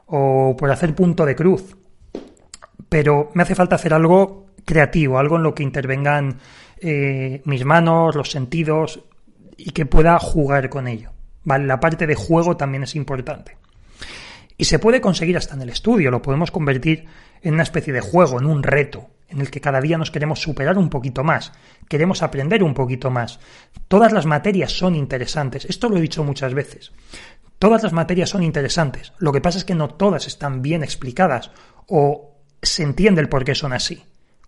O 0.05 0.55
por 0.57 0.69
hacer 0.69 0.93
punto 0.93 1.25
de 1.25 1.35
cruz. 1.35 1.75
Pero 2.89 3.31
me 3.33 3.43
hace 3.43 3.55
falta 3.55 3.75
hacer 3.75 3.93
algo 3.93 4.47
creativo, 4.65 5.19
algo 5.19 5.37
en 5.37 5.43
lo 5.43 5.53
que 5.53 5.63
intervengan 5.63 6.39
eh, 6.79 7.41
mis 7.45 7.65
manos, 7.65 8.15
los 8.15 8.31
sentidos 8.31 9.01
y 9.57 9.71
que 9.71 9.85
pueda 9.85 10.19
jugar 10.19 10.69
con 10.69 10.87
ello. 10.87 11.11
¿Vale? 11.43 11.65
La 11.65 11.79
parte 11.79 12.07
de 12.07 12.15
juego 12.15 12.55
también 12.55 12.83
es 12.83 12.95
importante. 12.95 13.57
Y 14.57 14.65
se 14.65 14.79
puede 14.79 15.01
conseguir 15.01 15.37
hasta 15.37 15.55
en 15.55 15.61
el 15.61 15.69
estudio, 15.69 16.11
lo 16.11 16.21
podemos 16.21 16.51
convertir 16.51 17.05
en 17.41 17.55
una 17.55 17.63
especie 17.63 17.91
de 17.91 18.01
juego, 18.01 18.39
en 18.39 18.45
un 18.45 18.63
reto, 18.63 19.09
en 19.27 19.41
el 19.41 19.49
que 19.49 19.61
cada 19.61 19.81
día 19.81 19.97
nos 19.97 20.11
queremos 20.11 20.39
superar 20.39 20.77
un 20.77 20.89
poquito 20.89 21.23
más, 21.23 21.51
queremos 21.89 22.21
aprender 22.21 22.63
un 22.63 22.73
poquito 22.73 23.09
más. 23.09 23.39
Todas 23.87 24.13
las 24.13 24.25
materias 24.25 24.71
son 24.71 24.95
interesantes, 24.95 25.65
esto 25.65 25.89
lo 25.89 25.97
he 25.97 26.01
dicho 26.01 26.23
muchas 26.23 26.53
veces. 26.53 26.91
Todas 27.57 27.81
las 27.83 27.93
materias 27.93 28.29
son 28.29 28.43
interesantes, 28.43 29.13
lo 29.17 29.31
que 29.31 29.41
pasa 29.41 29.57
es 29.57 29.65
que 29.65 29.75
no 29.75 29.89
todas 29.89 30.27
están 30.27 30.61
bien 30.61 30.83
explicadas 30.83 31.51
o 31.87 32.37
se 32.61 32.83
entiende 32.83 33.21
el 33.21 33.29
por 33.29 33.43
qué 33.43 33.55
son 33.55 33.73
así. 33.73 34.03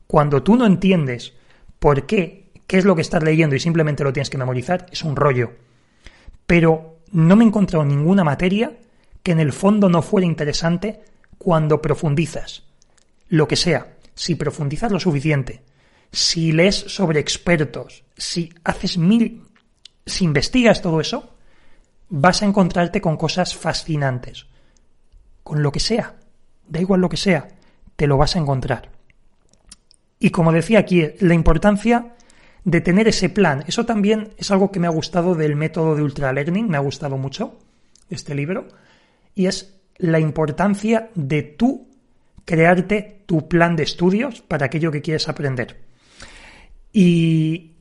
Cuando 0.07 0.43
tú 0.43 0.55
no 0.55 0.65
entiendes 0.65 1.33
por 1.79 2.05
qué, 2.05 2.51
qué 2.67 2.77
es 2.77 2.85
lo 2.85 2.95
que 2.95 3.01
estás 3.01 3.23
leyendo 3.23 3.55
y 3.55 3.59
simplemente 3.59 4.03
lo 4.03 4.13
tienes 4.13 4.29
que 4.29 4.37
memorizar, 4.37 4.85
es 4.91 5.03
un 5.03 5.15
rollo. 5.15 5.53
Pero 6.45 6.99
no 7.11 7.35
me 7.35 7.43
he 7.43 7.47
encontrado 7.47 7.85
ninguna 7.85 8.23
materia 8.23 8.77
que 9.23 9.31
en 9.31 9.39
el 9.39 9.53
fondo 9.53 9.89
no 9.89 10.01
fuera 10.01 10.27
interesante 10.27 11.01
cuando 11.37 11.81
profundizas. 11.81 12.63
Lo 13.29 13.47
que 13.47 13.55
sea, 13.55 13.95
si 14.13 14.35
profundizas 14.35 14.91
lo 14.91 14.99
suficiente, 14.99 15.63
si 16.11 16.51
lees 16.51 16.75
sobre 16.75 17.19
expertos, 17.19 18.03
si 18.15 18.53
haces 18.63 18.97
mil, 18.97 19.43
si 20.05 20.23
investigas 20.23 20.81
todo 20.81 21.01
eso, 21.01 21.35
vas 22.09 22.41
a 22.41 22.45
encontrarte 22.45 23.01
con 23.01 23.17
cosas 23.17 23.55
fascinantes. 23.55 24.45
Con 25.43 25.61
lo 25.63 25.71
que 25.71 25.79
sea, 25.79 26.15
da 26.67 26.79
igual 26.79 27.01
lo 27.01 27.09
que 27.09 27.17
sea, 27.17 27.47
te 27.95 28.07
lo 28.07 28.17
vas 28.17 28.35
a 28.35 28.39
encontrar. 28.39 28.94
Y 30.19 30.29
como 30.29 30.51
decía 30.51 30.79
aquí, 30.79 31.03
la 31.19 31.33
importancia 31.33 32.15
de 32.65 32.81
tener 32.81 33.07
ese 33.07 33.29
plan. 33.29 33.63
Eso 33.67 33.85
también 33.85 34.33
es 34.37 34.51
algo 34.51 34.71
que 34.71 34.79
me 34.79 34.87
ha 34.87 34.91
gustado 34.91 35.35
del 35.35 35.55
método 35.55 35.95
de 35.95 36.01
Ultra 36.01 36.33
Learning, 36.33 36.67
me 36.67 36.77
ha 36.77 36.81
gustado 36.81 37.17
mucho 37.17 37.59
este 38.09 38.35
libro, 38.35 38.67
y 39.33 39.45
es 39.45 39.79
la 39.97 40.19
importancia 40.19 41.09
de 41.15 41.43
tú 41.43 41.87
crearte 42.43 43.23
tu 43.25 43.47
plan 43.47 43.75
de 43.75 43.83
estudios 43.83 44.41
para 44.41 44.65
aquello 44.65 44.91
que 44.91 45.01
quieres 45.01 45.29
aprender. 45.29 45.79
Y 46.91 47.73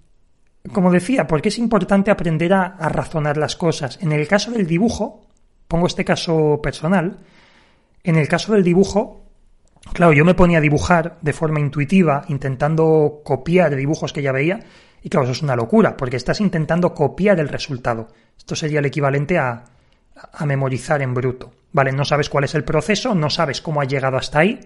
como 0.72 0.90
decía, 0.90 1.26
porque 1.26 1.48
es 1.48 1.58
importante 1.58 2.10
aprender 2.10 2.52
a, 2.52 2.64
a 2.64 2.88
razonar 2.88 3.36
las 3.36 3.56
cosas. 3.56 3.98
En 4.02 4.12
el 4.12 4.26
caso 4.28 4.50
del 4.50 4.66
dibujo, 4.66 5.26
pongo 5.66 5.86
este 5.86 6.04
caso 6.04 6.60
personal, 6.62 7.18
en 8.02 8.16
el 8.16 8.28
caso 8.28 8.52
del 8.52 8.64
dibujo, 8.64 9.23
Claro, 9.92 10.12
yo 10.12 10.24
me 10.24 10.34
ponía 10.34 10.58
a 10.58 10.62
dibujar 10.62 11.18
de 11.20 11.32
forma 11.32 11.60
intuitiva, 11.60 12.24
intentando 12.28 13.20
copiar 13.24 13.76
dibujos 13.76 14.12
que 14.12 14.22
ya 14.22 14.32
veía, 14.32 14.60
y 15.02 15.08
claro, 15.08 15.24
eso 15.24 15.32
es 15.32 15.42
una 15.42 15.56
locura, 15.56 15.96
porque 15.96 16.16
estás 16.16 16.40
intentando 16.40 16.94
copiar 16.94 17.38
el 17.38 17.48
resultado. 17.48 18.08
Esto 18.36 18.56
sería 18.56 18.78
el 18.80 18.86
equivalente 18.86 19.38
a, 19.38 19.64
a 20.32 20.46
memorizar 20.46 21.02
en 21.02 21.14
bruto. 21.14 21.52
¿Vale? 21.72 21.92
No 21.92 22.04
sabes 22.04 22.30
cuál 22.30 22.44
es 22.44 22.54
el 22.54 22.64
proceso, 22.64 23.14
no 23.14 23.28
sabes 23.30 23.60
cómo 23.60 23.80
ha 23.80 23.84
llegado 23.84 24.16
hasta 24.16 24.38
ahí. 24.38 24.60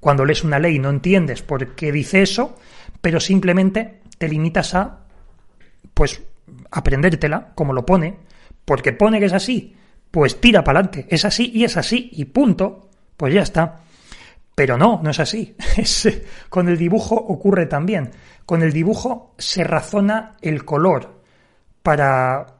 Cuando 0.00 0.24
lees 0.24 0.44
una 0.44 0.58
ley 0.58 0.78
no 0.78 0.90
entiendes 0.90 1.42
por 1.42 1.74
qué 1.74 1.90
dice 1.90 2.22
eso, 2.22 2.56
pero 3.00 3.18
simplemente 3.20 4.00
te 4.18 4.28
limitas 4.28 4.74
a, 4.74 5.00
pues, 5.92 6.22
aprendértela, 6.70 7.52
como 7.54 7.72
lo 7.72 7.84
pone, 7.84 8.18
porque 8.64 8.92
pone 8.92 9.18
que 9.18 9.26
es 9.26 9.32
así, 9.32 9.74
pues 10.10 10.40
tira 10.40 10.62
para 10.62 10.78
adelante, 10.78 11.06
es 11.10 11.24
así 11.24 11.50
y 11.52 11.64
es 11.64 11.76
así, 11.76 12.10
y 12.12 12.26
punto, 12.26 12.88
pues 13.16 13.34
ya 13.34 13.42
está. 13.42 13.80
Pero 14.54 14.78
no, 14.78 15.00
no 15.02 15.10
es 15.10 15.20
así. 15.20 15.56
con 16.48 16.68
el 16.68 16.78
dibujo 16.78 17.16
ocurre 17.16 17.66
también. 17.66 18.10
Con 18.46 18.62
el 18.62 18.72
dibujo 18.72 19.34
se 19.38 19.64
razona 19.64 20.36
el 20.40 20.64
color 20.64 21.22
para 21.82 22.54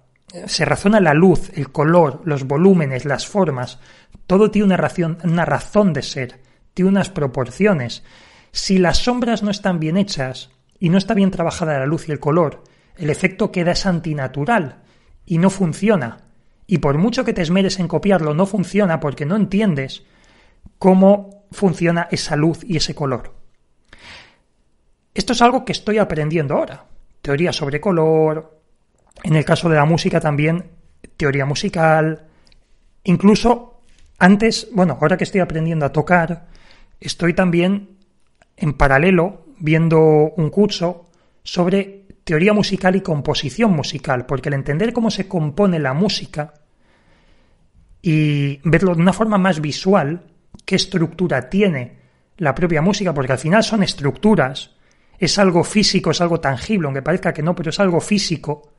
se 0.47 0.65
razona 0.65 1.01
la 1.01 1.15
luz, 1.15 1.51
el 1.55 1.71
color, 1.71 2.21
los 2.25 2.45
volúmenes, 2.45 3.05
las 3.05 3.27
formas. 3.27 3.79
Todo 4.27 4.51
tiene 4.51 4.67
una 4.67 4.77
razón, 4.77 5.19
una 5.23 5.45
razón 5.45 5.93
de 5.93 6.03
ser, 6.03 6.41
tiene 6.75 6.91
unas 6.91 7.09
proporciones. 7.09 8.03
Si 8.51 8.79
las 8.79 8.99
sombras 8.99 9.43
no 9.43 9.51
están 9.51 9.79
bien 9.79 9.97
hechas 9.97 10.51
y 10.79 10.89
no 10.89 10.99
está 10.99 11.15
bien 11.15 11.31
trabajada 11.31 11.79
la 11.79 11.87
luz 11.87 12.09
y 12.09 12.13
el 12.13 12.21
color, 12.21 12.65
el 12.97 13.11
efecto 13.11 13.53
queda 13.53 13.73
es 13.73 13.87
antinatural 13.87 14.83
y 15.25 15.39
no 15.39 15.51
funciona. 15.51 16.19
Y 16.67 16.79
por 16.79 16.99
mucho 16.99 17.25
que 17.25 17.33
te 17.33 17.43
esmeres 17.43 17.79
en 17.79 17.89
copiarlo, 17.89 18.35
no 18.35 18.47
funciona 18.47 19.01
porque 19.01 19.27
no 19.27 19.37
entiendes 19.37 20.03
cómo 20.79 21.44
funciona 21.51 22.09
esa 22.11 22.37
luz 22.37 22.61
y 22.65 22.77
ese 22.77 22.95
color. 22.95 23.35
Esto 25.15 25.33
es 25.33 25.43
algo 25.43 25.65
que 25.65 25.73
estoy 25.73 25.99
aprendiendo 25.99 26.55
ahora. 26.55 26.87
Teoría 27.23 27.53
sobre 27.53 27.81
color, 27.81 28.61
en 29.23 29.37
el 29.37 29.45
caso 29.45 29.69
de 29.69 29.77
la 29.77 29.85
música 29.85 30.21
también, 30.21 30.71
teoría 31.17 31.47
musical, 31.47 32.27
incluso 33.05 33.81
antes, 34.19 34.69
bueno, 34.73 34.99
ahora 35.01 35.17
que 35.17 35.25
estoy 35.25 35.41
aprendiendo 35.41 35.87
a 35.87 35.93
tocar, 35.93 36.47
estoy 37.01 37.35
también 37.35 37.99
en 38.57 38.75
paralelo 38.75 39.47
viendo 39.59 40.01
un 40.37 40.51
curso 40.51 41.07
sobre 41.43 42.07
teoría 42.25 42.53
musical 42.53 42.97
y 42.97 43.03
composición 43.03 43.73
musical, 43.73 44.27
porque 44.27 44.49
el 44.49 44.55
entender 44.55 44.93
cómo 44.93 45.11
se 45.11 45.29
compone 45.29 45.79
la 45.79 45.93
música 45.93 46.55
y 48.01 48.61
verlo 48.65 48.95
de 48.95 49.03
una 49.03 49.13
forma 49.13 49.39
más 49.39 49.61
visual, 49.61 50.23
qué 50.65 50.77
estructura 50.77 51.49
tiene 51.49 51.99
la 52.39 52.55
propia 52.55 52.83
música, 52.83 53.15
porque 53.15 53.33
al 53.33 53.39
final 53.39 53.63
son 53.63 53.83
estructuras, 53.83 54.71
es 55.19 55.39
algo 55.39 55.63
físico, 55.65 56.11
es 56.11 56.21
algo 56.21 56.41
tangible, 56.41 56.87
aunque 56.87 57.03
parezca 57.03 57.33
que 57.33 57.43
no, 57.43 57.55
pero 57.55 57.71
es 57.71 57.81
algo 57.81 58.01
físico, 58.01 58.73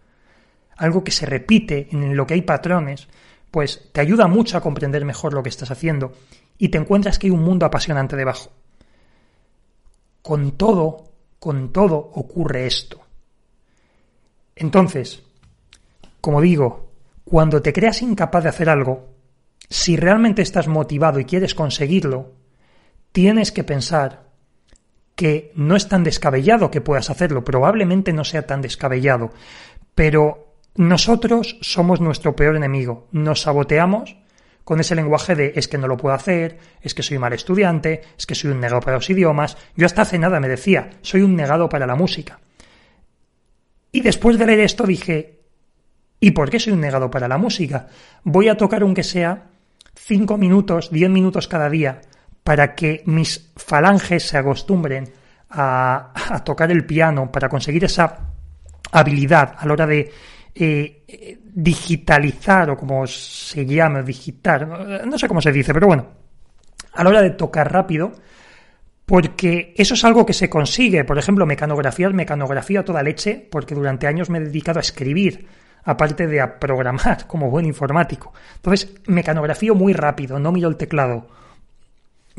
algo 0.78 1.04
que 1.04 1.12
se 1.12 1.26
repite, 1.26 1.88
en 1.92 2.16
lo 2.16 2.28
que 2.28 2.34
hay 2.34 2.42
patrones, 2.42 3.08
pues 3.52 3.90
te 3.94 4.02
ayuda 4.02 4.28
mucho 4.28 4.58
a 4.58 4.62
comprender 4.62 5.06
mejor 5.06 5.34
lo 5.34 5.42
que 5.42 5.50
estás 5.50 5.72
haciendo 5.72 6.14
y 6.58 6.70
te 6.70 6.78
encuentras 6.78 7.18
que 7.18 7.28
hay 7.28 7.32
un 7.32 7.44
mundo 7.44 7.66
apasionante 7.66 8.16
debajo. 8.16 8.52
Con 10.22 10.58
todo, 10.58 11.12
con 11.40 11.72
todo 11.72 11.96
ocurre 11.96 12.66
esto. 12.66 13.00
Entonces, 14.56 15.24
como 16.20 16.42
digo, 16.42 16.92
cuando 17.24 17.62
te 17.62 17.72
creas 17.72 18.02
incapaz 18.02 18.44
de 18.44 18.50
hacer 18.50 18.70
algo, 18.70 19.15
si 19.70 19.98
realmente 19.98 20.42
estás 20.42 20.68
motivado 20.68 21.20
y 21.20 21.26
quieres 21.26 21.56
conseguirlo, 21.56 22.34
tienes 23.12 23.52
que 23.52 23.64
pensar 23.64 24.26
que 25.16 25.52
no 25.56 25.76
es 25.76 25.88
tan 25.88 26.04
descabellado 26.04 26.72
que 26.72 26.82
puedas 26.82 27.10
hacerlo, 27.10 27.44
probablemente 27.44 28.14
no 28.14 28.24
sea 28.24 28.46
tan 28.46 28.62
descabellado, 28.62 29.32
pero 29.96 30.56
nosotros 30.76 31.58
somos 31.62 32.02
nuestro 32.02 32.36
peor 32.36 32.58
enemigo, 32.58 33.08
nos 33.12 33.42
saboteamos 33.42 34.18
con 34.66 34.80
ese 34.80 34.96
lenguaje 34.96 35.36
de 35.36 35.54
es 35.56 35.68
que 35.68 35.78
no 35.78 35.88
lo 35.88 35.96
puedo 35.96 36.16
hacer, 36.16 36.58
es 36.82 36.94
que 36.94 37.04
soy 37.04 37.20
mal 37.20 37.34
estudiante, 37.34 38.02
es 38.18 38.26
que 38.26 38.36
soy 38.36 38.52
un 38.52 38.60
negado 38.60 38.82
para 38.82 38.98
los 38.98 39.10
idiomas. 39.10 39.58
Yo 39.76 39.86
hasta 39.86 40.02
hace 40.02 40.18
nada 40.18 40.40
me 40.40 40.50
decía, 40.50 40.90
soy 41.02 41.22
un 41.22 41.36
negado 41.36 41.70
para 41.70 41.86
la 41.86 41.96
música. 41.96 42.40
Y 43.92 44.02
después 44.02 44.40
de 44.40 44.48
leer 44.48 44.62
esto 44.62 44.86
dije, 44.86 45.40
¿y 46.20 46.32
por 46.32 46.50
qué 46.50 46.60
soy 46.60 46.74
un 46.74 46.82
negado 46.82 47.12
para 47.12 47.28
la 47.28 47.38
música? 47.38 47.88
Voy 48.24 48.50
a 48.50 48.58
tocar 48.58 48.82
aunque 48.82 49.04
sea 49.04 49.52
cinco 49.96 50.38
minutos, 50.38 50.90
diez 50.92 51.10
minutos 51.10 51.48
cada 51.48 51.70
día, 51.70 52.02
para 52.44 52.76
que 52.76 53.02
mis 53.06 53.52
falanges 53.56 54.28
se 54.28 54.38
acostumbren 54.38 55.12
a, 55.50 56.42
tocar 56.44 56.72
el 56.72 56.86
piano, 56.86 57.32
para 57.32 57.50
conseguir 57.50 57.86
esa 57.86 58.32
habilidad 58.92 59.56
a 59.58 59.66
la 59.66 59.74
hora 59.74 59.88
de 59.88 60.12
eh, 60.54 61.40
digitalizar 61.54 62.70
o 62.70 62.78
como 62.78 63.08
se 63.08 63.66
llama, 63.66 64.04
digitar, 64.04 64.68
no 65.06 65.18
sé 65.18 65.28
cómo 65.28 65.42
se 65.42 65.52
dice, 65.52 65.74
pero 65.74 65.88
bueno, 65.88 66.08
a 66.94 67.04
la 67.04 67.10
hora 67.10 67.22
de 67.22 67.32
tocar 67.32 67.72
rápido, 67.72 68.12
porque 69.06 69.74
eso 69.78 69.94
es 69.94 70.04
algo 70.04 70.26
que 70.26 70.34
se 70.34 70.50
consigue. 70.50 71.04
Por 71.04 71.18
ejemplo, 71.18 71.46
mecanografía, 71.46 72.10
mecanografía 72.10 72.84
toda 72.84 73.04
leche, 73.04 73.48
porque 73.52 73.76
durante 73.76 74.08
años 74.08 74.30
me 74.30 74.40
he 74.40 74.42
dedicado 74.42 74.80
a 74.80 74.82
escribir, 74.82 75.48
aparte 75.86 76.28
de 76.28 76.42
a 76.42 76.60
programar 76.60 77.26
como 77.28 77.50
buen 77.50 77.66
informático. 77.66 78.34
Entonces, 78.58 78.94
mecanografía 79.08 79.74
muy 79.74 79.94
rápido, 79.94 80.40
no 80.40 80.52
miro 80.52 80.68
el 80.68 80.76
teclado 80.76 81.28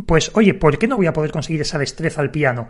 pues 0.04 0.30
oye, 0.34 0.52
¿por 0.52 0.78
qué 0.78 0.86
no 0.86 0.96
voy 0.96 1.06
a 1.06 1.12
poder 1.12 1.30
conseguir 1.30 1.62
esa 1.62 1.78
destreza 1.78 2.20
al 2.20 2.30
piano? 2.30 2.68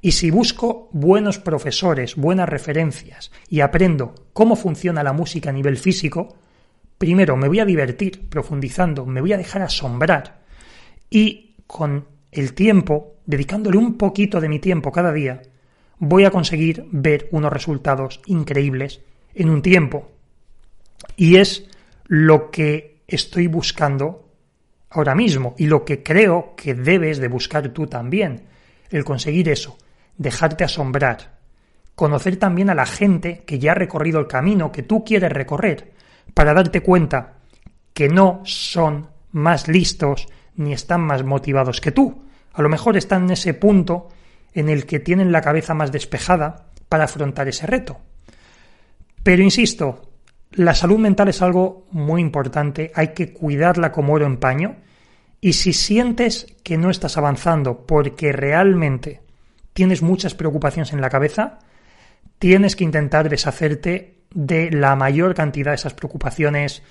Y 0.00 0.12
si 0.12 0.30
busco 0.30 0.88
buenos 0.92 1.38
profesores, 1.38 2.16
buenas 2.16 2.48
referencias 2.48 3.32
y 3.48 3.60
aprendo 3.60 4.14
cómo 4.32 4.56
funciona 4.56 5.02
la 5.02 5.12
música 5.12 5.50
a 5.50 5.52
nivel 5.52 5.76
físico, 5.76 6.36
primero 6.96 7.36
me 7.36 7.48
voy 7.48 7.60
a 7.60 7.64
divertir 7.64 8.28
profundizando, 8.28 9.04
me 9.04 9.20
voy 9.20 9.32
a 9.32 9.36
dejar 9.36 9.62
asombrar 9.62 10.40
y 11.10 11.56
con 11.66 12.06
el 12.30 12.54
tiempo, 12.54 13.16
dedicándole 13.26 13.76
un 13.76 13.98
poquito 13.98 14.40
de 14.40 14.48
mi 14.48 14.60
tiempo 14.60 14.92
cada 14.92 15.12
día, 15.12 15.42
voy 15.98 16.24
a 16.24 16.30
conseguir 16.30 16.86
ver 16.92 17.28
unos 17.32 17.52
resultados 17.52 18.20
increíbles 18.26 19.02
en 19.40 19.50
un 19.50 19.62
tiempo. 19.62 20.10
Y 21.16 21.36
es 21.36 21.66
lo 22.06 22.50
que 22.50 23.02
estoy 23.08 23.46
buscando 23.46 24.28
ahora 24.90 25.14
mismo 25.14 25.54
y 25.56 25.66
lo 25.66 25.84
que 25.84 26.02
creo 26.02 26.54
que 26.56 26.74
debes 26.74 27.18
de 27.18 27.28
buscar 27.28 27.70
tú 27.70 27.86
también, 27.86 28.42
el 28.90 29.04
conseguir 29.04 29.48
eso, 29.48 29.78
dejarte 30.18 30.64
asombrar, 30.64 31.38
conocer 31.94 32.36
también 32.36 32.68
a 32.70 32.74
la 32.74 32.86
gente 32.86 33.42
que 33.46 33.58
ya 33.58 33.72
ha 33.72 33.76
recorrido 33.76 34.20
el 34.20 34.26
camino 34.26 34.72
que 34.72 34.82
tú 34.82 35.04
quieres 35.04 35.32
recorrer, 35.32 35.92
para 36.34 36.52
darte 36.52 36.82
cuenta 36.82 37.38
que 37.94 38.08
no 38.08 38.42
son 38.44 39.08
más 39.32 39.68
listos 39.68 40.28
ni 40.56 40.72
están 40.72 41.00
más 41.00 41.24
motivados 41.24 41.80
que 41.80 41.92
tú. 41.92 42.24
A 42.52 42.60
lo 42.60 42.68
mejor 42.68 42.96
están 42.96 43.24
en 43.24 43.30
ese 43.30 43.54
punto 43.54 44.08
en 44.52 44.68
el 44.68 44.84
que 44.84 45.00
tienen 45.00 45.32
la 45.32 45.40
cabeza 45.40 45.72
más 45.72 45.92
despejada 45.92 46.66
para 46.88 47.04
afrontar 47.04 47.48
ese 47.48 47.66
reto. 47.66 48.00
Pero 49.22 49.42
insisto, 49.42 50.10
la 50.52 50.74
salud 50.74 50.98
mental 50.98 51.28
es 51.28 51.42
algo 51.42 51.86
muy 51.90 52.20
importante, 52.20 52.90
hay 52.94 53.08
que 53.08 53.32
cuidarla 53.32 53.92
como 53.92 54.14
oro 54.14 54.26
en 54.26 54.38
paño 54.38 54.76
y 55.40 55.54
si 55.54 55.72
sientes 55.72 56.46
que 56.62 56.76
no 56.76 56.90
estás 56.90 57.16
avanzando 57.16 57.86
porque 57.86 58.32
realmente 58.32 59.22
tienes 59.72 60.02
muchas 60.02 60.34
preocupaciones 60.34 60.92
en 60.92 61.00
la 61.00 61.10
cabeza, 61.10 61.58
tienes 62.38 62.76
que 62.76 62.84
intentar 62.84 63.28
deshacerte 63.28 64.20
de 64.34 64.70
la 64.70 64.96
mayor 64.96 65.34
cantidad 65.34 65.72
de 65.72 65.76
esas 65.76 65.94
preocupaciones, 65.94 66.82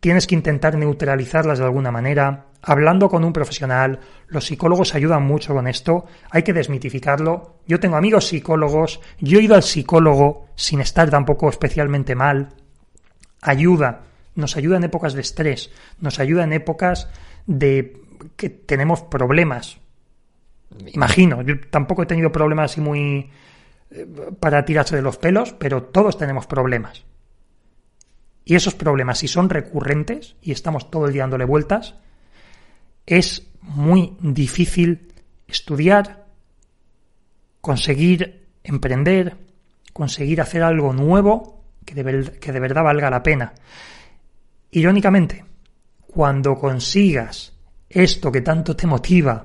tienes 0.00 0.26
que 0.26 0.34
intentar 0.34 0.76
neutralizarlas 0.76 1.58
de 1.58 1.64
alguna 1.64 1.90
manera, 1.90 2.46
hablando 2.62 3.08
con 3.08 3.24
un 3.24 3.32
profesional, 3.32 4.00
los 4.28 4.46
psicólogos 4.46 4.94
ayudan 4.94 5.22
mucho 5.22 5.54
con 5.54 5.66
esto, 5.66 6.06
hay 6.30 6.42
que 6.42 6.52
desmitificarlo. 6.52 7.56
Yo 7.66 7.80
tengo 7.80 7.96
amigos 7.96 8.28
psicólogos, 8.28 9.00
yo 9.18 9.38
he 9.38 9.42
ido 9.42 9.54
al 9.54 9.62
psicólogo 9.62 10.46
sin 10.56 10.80
estar 10.80 11.10
tampoco 11.10 11.48
especialmente 11.48 12.14
mal, 12.14 12.54
ayuda, 13.42 14.02
nos 14.34 14.56
ayuda 14.56 14.78
en 14.78 14.84
épocas 14.84 15.12
de 15.14 15.20
estrés, 15.20 15.70
nos 16.00 16.18
ayuda 16.18 16.44
en 16.44 16.52
épocas 16.52 17.08
de 17.46 18.00
que 18.36 18.50
tenemos 18.50 19.02
problemas. 19.02 19.78
Imagino, 20.92 21.42
yo 21.42 21.54
tampoco 21.70 22.02
he 22.02 22.06
tenido 22.06 22.30
problemas 22.30 22.72
así 22.72 22.80
muy 22.80 23.30
eh, 23.90 24.06
para 24.38 24.64
tirarse 24.64 24.96
de 24.96 25.02
los 25.02 25.18
pelos, 25.18 25.52
pero 25.52 25.82
todos 25.84 26.16
tenemos 26.16 26.46
problemas. 26.46 27.04
Y 28.50 28.56
esos 28.56 28.74
problemas, 28.74 29.18
si 29.18 29.28
son 29.28 29.48
recurrentes 29.48 30.34
y 30.42 30.50
estamos 30.50 30.90
todo 30.90 31.06
el 31.06 31.12
día 31.12 31.22
dándole 31.22 31.44
vueltas, 31.44 31.94
es 33.06 33.46
muy 33.60 34.16
difícil 34.18 35.12
estudiar, 35.46 36.26
conseguir 37.60 38.48
emprender, 38.64 39.36
conseguir 39.92 40.40
hacer 40.40 40.64
algo 40.64 40.92
nuevo 40.92 41.62
que 41.84 41.94
de, 41.94 42.38
que 42.40 42.50
de 42.50 42.58
verdad 42.58 42.82
valga 42.82 43.08
la 43.08 43.22
pena. 43.22 43.54
Irónicamente, 44.72 45.44
cuando 46.08 46.56
consigas 46.56 47.52
esto 47.88 48.32
que 48.32 48.40
tanto 48.40 48.74
te 48.74 48.88
motiva, 48.88 49.44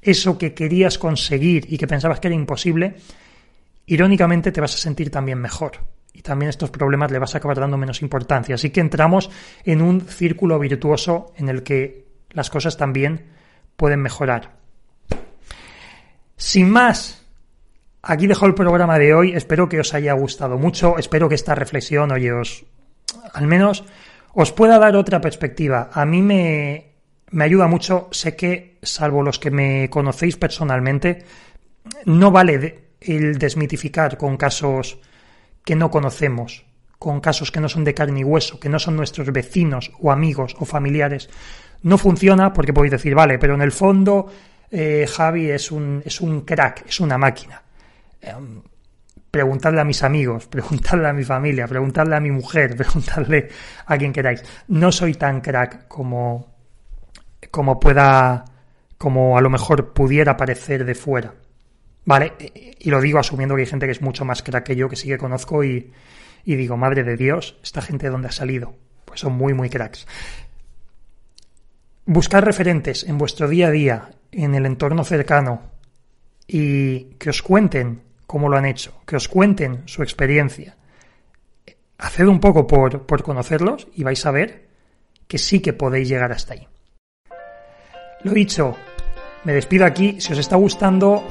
eso 0.00 0.38
que 0.38 0.54
querías 0.54 0.96
conseguir 0.96 1.66
y 1.72 1.76
que 1.76 1.88
pensabas 1.88 2.20
que 2.20 2.28
era 2.28 2.36
imposible, 2.36 2.98
irónicamente 3.86 4.52
te 4.52 4.60
vas 4.60 4.76
a 4.76 4.78
sentir 4.78 5.10
también 5.10 5.40
mejor. 5.40 5.93
Y 6.14 6.22
también 6.22 6.48
estos 6.48 6.70
problemas 6.70 7.10
le 7.10 7.18
vas 7.18 7.34
a 7.34 7.38
acabar 7.38 7.60
dando 7.60 7.76
menos 7.76 8.00
importancia. 8.00 8.54
Así 8.54 8.70
que 8.70 8.80
entramos 8.80 9.30
en 9.64 9.82
un 9.82 10.00
círculo 10.00 10.58
virtuoso 10.58 11.34
en 11.36 11.48
el 11.50 11.62
que 11.62 12.06
las 12.30 12.48
cosas 12.48 12.76
también 12.76 13.26
pueden 13.76 14.00
mejorar. 14.00 14.52
Sin 16.36 16.70
más, 16.70 17.26
aquí 18.00 18.26
dejo 18.26 18.46
el 18.46 18.54
programa 18.54 18.98
de 18.98 19.12
hoy. 19.12 19.34
Espero 19.34 19.68
que 19.68 19.80
os 19.80 19.92
haya 19.92 20.12
gustado 20.12 20.56
mucho. 20.56 20.98
Espero 20.98 21.28
que 21.28 21.34
esta 21.34 21.56
reflexión, 21.56 22.12
oye, 22.12 22.32
os 22.32 22.64
al 23.32 23.46
menos 23.46 23.84
os 24.34 24.52
pueda 24.52 24.78
dar 24.78 24.96
otra 24.96 25.20
perspectiva. 25.20 25.90
A 25.92 26.04
mí 26.04 26.22
me, 26.22 26.94
me 27.30 27.44
ayuda 27.44 27.66
mucho. 27.66 28.08
Sé 28.12 28.36
que, 28.36 28.78
salvo 28.82 29.22
los 29.22 29.40
que 29.40 29.50
me 29.50 29.90
conocéis 29.90 30.36
personalmente, 30.36 31.24
no 32.04 32.30
vale 32.30 32.84
el 33.00 33.38
desmitificar 33.38 34.16
con 34.16 34.36
casos 34.36 34.98
que 35.64 35.76
no 35.76 35.90
conocemos, 35.90 36.66
con 36.98 37.20
casos 37.20 37.50
que 37.50 37.60
no 37.60 37.68
son 37.68 37.84
de 37.84 37.94
carne 37.94 38.20
y 38.20 38.24
hueso, 38.24 38.60
que 38.60 38.68
no 38.68 38.78
son 38.78 38.96
nuestros 38.96 39.30
vecinos 39.32 39.92
o 40.00 40.12
amigos 40.12 40.56
o 40.58 40.64
familiares. 40.64 41.28
No 41.82 41.98
funciona 41.98 42.52
porque 42.52 42.72
podéis 42.72 42.92
decir, 42.92 43.14
vale, 43.14 43.38
pero 43.38 43.54
en 43.54 43.62
el 43.62 43.72
fondo 43.72 44.26
eh, 44.70 45.06
Javi 45.06 45.50
es 45.50 45.70
un, 45.70 46.02
es 46.04 46.20
un 46.20 46.42
crack, 46.42 46.86
es 46.88 47.00
una 47.00 47.18
máquina. 47.18 47.62
Em, 48.20 48.62
preguntadle 49.30 49.80
a 49.80 49.84
mis 49.84 50.02
amigos, 50.02 50.46
preguntadle 50.54 51.08
a 51.08 51.12
mi 51.12 51.24
familia, 51.24 51.66
preguntadle 51.66 52.16
a 52.16 52.20
mi 52.20 52.30
mujer, 52.30 52.76
preguntadle 52.76 53.48
a 53.86 53.98
quien 53.98 54.12
queráis. 54.12 54.42
No 54.68 54.92
soy 54.92 55.14
tan 55.14 55.40
crack 55.40 55.88
como, 55.88 56.54
como 57.50 57.78
pueda, 57.80 58.44
como 58.96 59.36
a 59.36 59.40
lo 59.40 59.50
mejor 59.50 59.92
pudiera 59.92 60.36
parecer 60.36 60.84
de 60.84 60.94
fuera. 60.94 61.34
Vale, 62.04 62.34
y 62.78 62.90
lo 62.90 63.00
digo 63.00 63.18
asumiendo 63.18 63.54
que 63.54 63.62
hay 63.62 63.66
gente 63.66 63.86
que 63.86 63.92
es 63.92 64.02
mucho 64.02 64.24
más 64.24 64.42
crack 64.42 64.64
que 64.64 64.76
yo, 64.76 64.88
que 64.88 64.96
sí 64.96 65.08
que 65.08 65.18
conozco 65.18 65.64
y, 65.64 65.90
y 66.44 66.56
digo, 66.56 66.76
madre 66.76 67.02
de 67.02 67.16
Dios, 67.16 67.58
esta 67.62 67.80
gente 67.80 68.06
de 68.06 68.12
dónde 68.12 68.28
ha 68.28 68.32
salido. 68.32 68.74
Pues 69.04 69.20
son 69.20 69.34
muy, 69.34 69.54
muy 69.54 69.70
cracks. 69.70 70.06
Buscar 72.06 72.44
referentes 72.44 73.04
en 73.04 73.16
vuestro 73.16 73.48
día 73.48 73.68
a 73.68 73.70
día, 73.70 74.10
en 74.30 74.54
el 74.54 74.66
entorno 74.66 75.04
cercano, 75.04 75.62
y 76.46 77.14
que 77.14 77.30
os 77.30 77.42
cuenten 77.42 78.02
cómo 78.26 78.48
lo 78.48 78.56
han 78.58 78.66
hecho, 78.66 79.00
que 79.06 79.16
os 79.16 79.28
cuenten 79.28 79.82
su 79.86 80.02
experiencia. 80.02 80.76
Haced 81.96 82.26
un 82.26 82.40
poco 82.40 82.66
por, 82.66 83.06
por 83.06 83.22
conocerlos 83.22 83.88
y 83.94 84.02
vais 84.02 84.26
a 84.26 84.30
ver 84.30 84.68
que 85.26 85.38
sí 85.38 85.60
que 85.60 85.72
podéis 85.72 86.08
llegar 86.08 86.32
hasta 86.32 86.54
ahí. 86.54 86.68
Lo 88.22 88.32
dicho, 88.32 88.76
me 89.44 89.52
despido 89.52 89.86
aquí. 89.86 90.20
Si 90.20 90.32
os 90.32 90.38
está 90.38 90.56
gustando, 90.56 91.22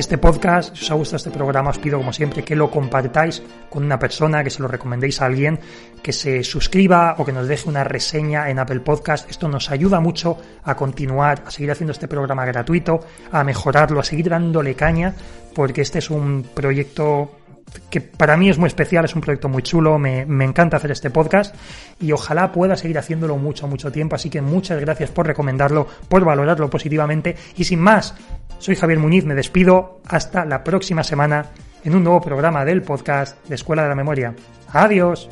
este 0.00 0.18
podcast, 0.18 0.74
si 0.74 0.84
os 0.84 0.90
ha 0.90 0.94
gustado 0.94 1.16
este 1.16 1.30
programa, 1.30 1.70
os 1.70 1.78
pido 1.78 1.98
como 1.98 2.12
siempre 2.12 2.42
que 2.42 2.56
lo 2.56 2.70
compartáis 2.70 3.42
con 3.70 3.84
una 3.84 3.98
persona, 3.98 4.42
que 4.42 4.50
se 4.50 4.60
lo 4.60 4.68
recomendéis 4.68 5.20
a 5.20 5.26
alguien, 5.26 5.60
que 6.02 6.12
se 6.12 6.42
suscriba 6.42 7.14
o 7.18 7.24
que 7.24 7.32
nos 7.32 7.46
deje 7.46 7.68
una 7.68 7.84
reseña 7.84 8.50
en 8.50 8.58
Apple 8.58 8.80
Podcast. 8.80 9.30
Esto 9.30 9.48
nos 9.48 9.70
ayuda 9.70 10.00
mucho 10.00 10.36
a 10.64 10.74
continuar, 10.74 11.44
a 11.46 11.50
seguir 11.50 11.70
haciendo 11.70 11.92
este 11.92 12.08
programa 12.08 12.44
gratuito, 12.44 13.00
a 13.30 13.44
mejorarlo, 13.44 14.00
a 14.00 14.04
seguir 14.04 14.28
dándole 14.28 14.74
caña, 14.74 15.14
porque 15.54 15.82
este 15.82 16.00
es 16.00 16.10
un 16.10 16.42
proyecto 16.54 17.30
que 17.90 18.00
para 18.00 18.36
mí 18.36 18.48
es 18.48 18.58
muy 18.58 18.68
especial, 18.68 19.04
es 19.04 19.14
un 19.14 19.20
proyecto 19.20 19.48
muy 19.48 19.62
chulo, 19.62 19.98
me, 19.98 20.26
me, 20.26 20.44
encanta 20.44 20.76
hacer 20.76 20.90
este 20.90 21.10
podcast 21.10 21.54
y 22.00 22.12
ojalá 22.12 22.52
pueda 22.52 22.76
seguir 22.76 22.98
haciéndolo 22.98 23.36
mucho, 23.36 23.66
mucho 23.66 23.90
tiempo. 23.90 24.16
Así 24.16 24.30
que 24.30 24.40
muchas 24.40 24.80
gracias 24.80 25.10
por 25.10 25.26
recomendarlo, 25.26 25.86
por 26.08 26.24
valorarlo 26.24 26.70
positivamente 26.70 27.36
y 27.56 27.64
sin 27.64 27.80
más, 27.80 28.14
soy 28.58 28.76
Javier 28.76 28.98
Muñiz, 28.98 29.24
me 29.24 29.34
despido 29.34 30.00
hasta 30.06 30.44
la 30.44 30.64
próxima 30.64 31.04
semana 31.04 31.46
en 31.84 31.94
un 31.94 32.02
nuevo 32.02 32.20
programa 32.20 32.64
del 32.64 32.82
podcast 32.82 33.46
de 33.46 33.54
Escuela 33.54 33.82
de 33.82 33.88
la 33.88 33.94
Memoria. 33.94 34.34
Adiós. 34.72 35.28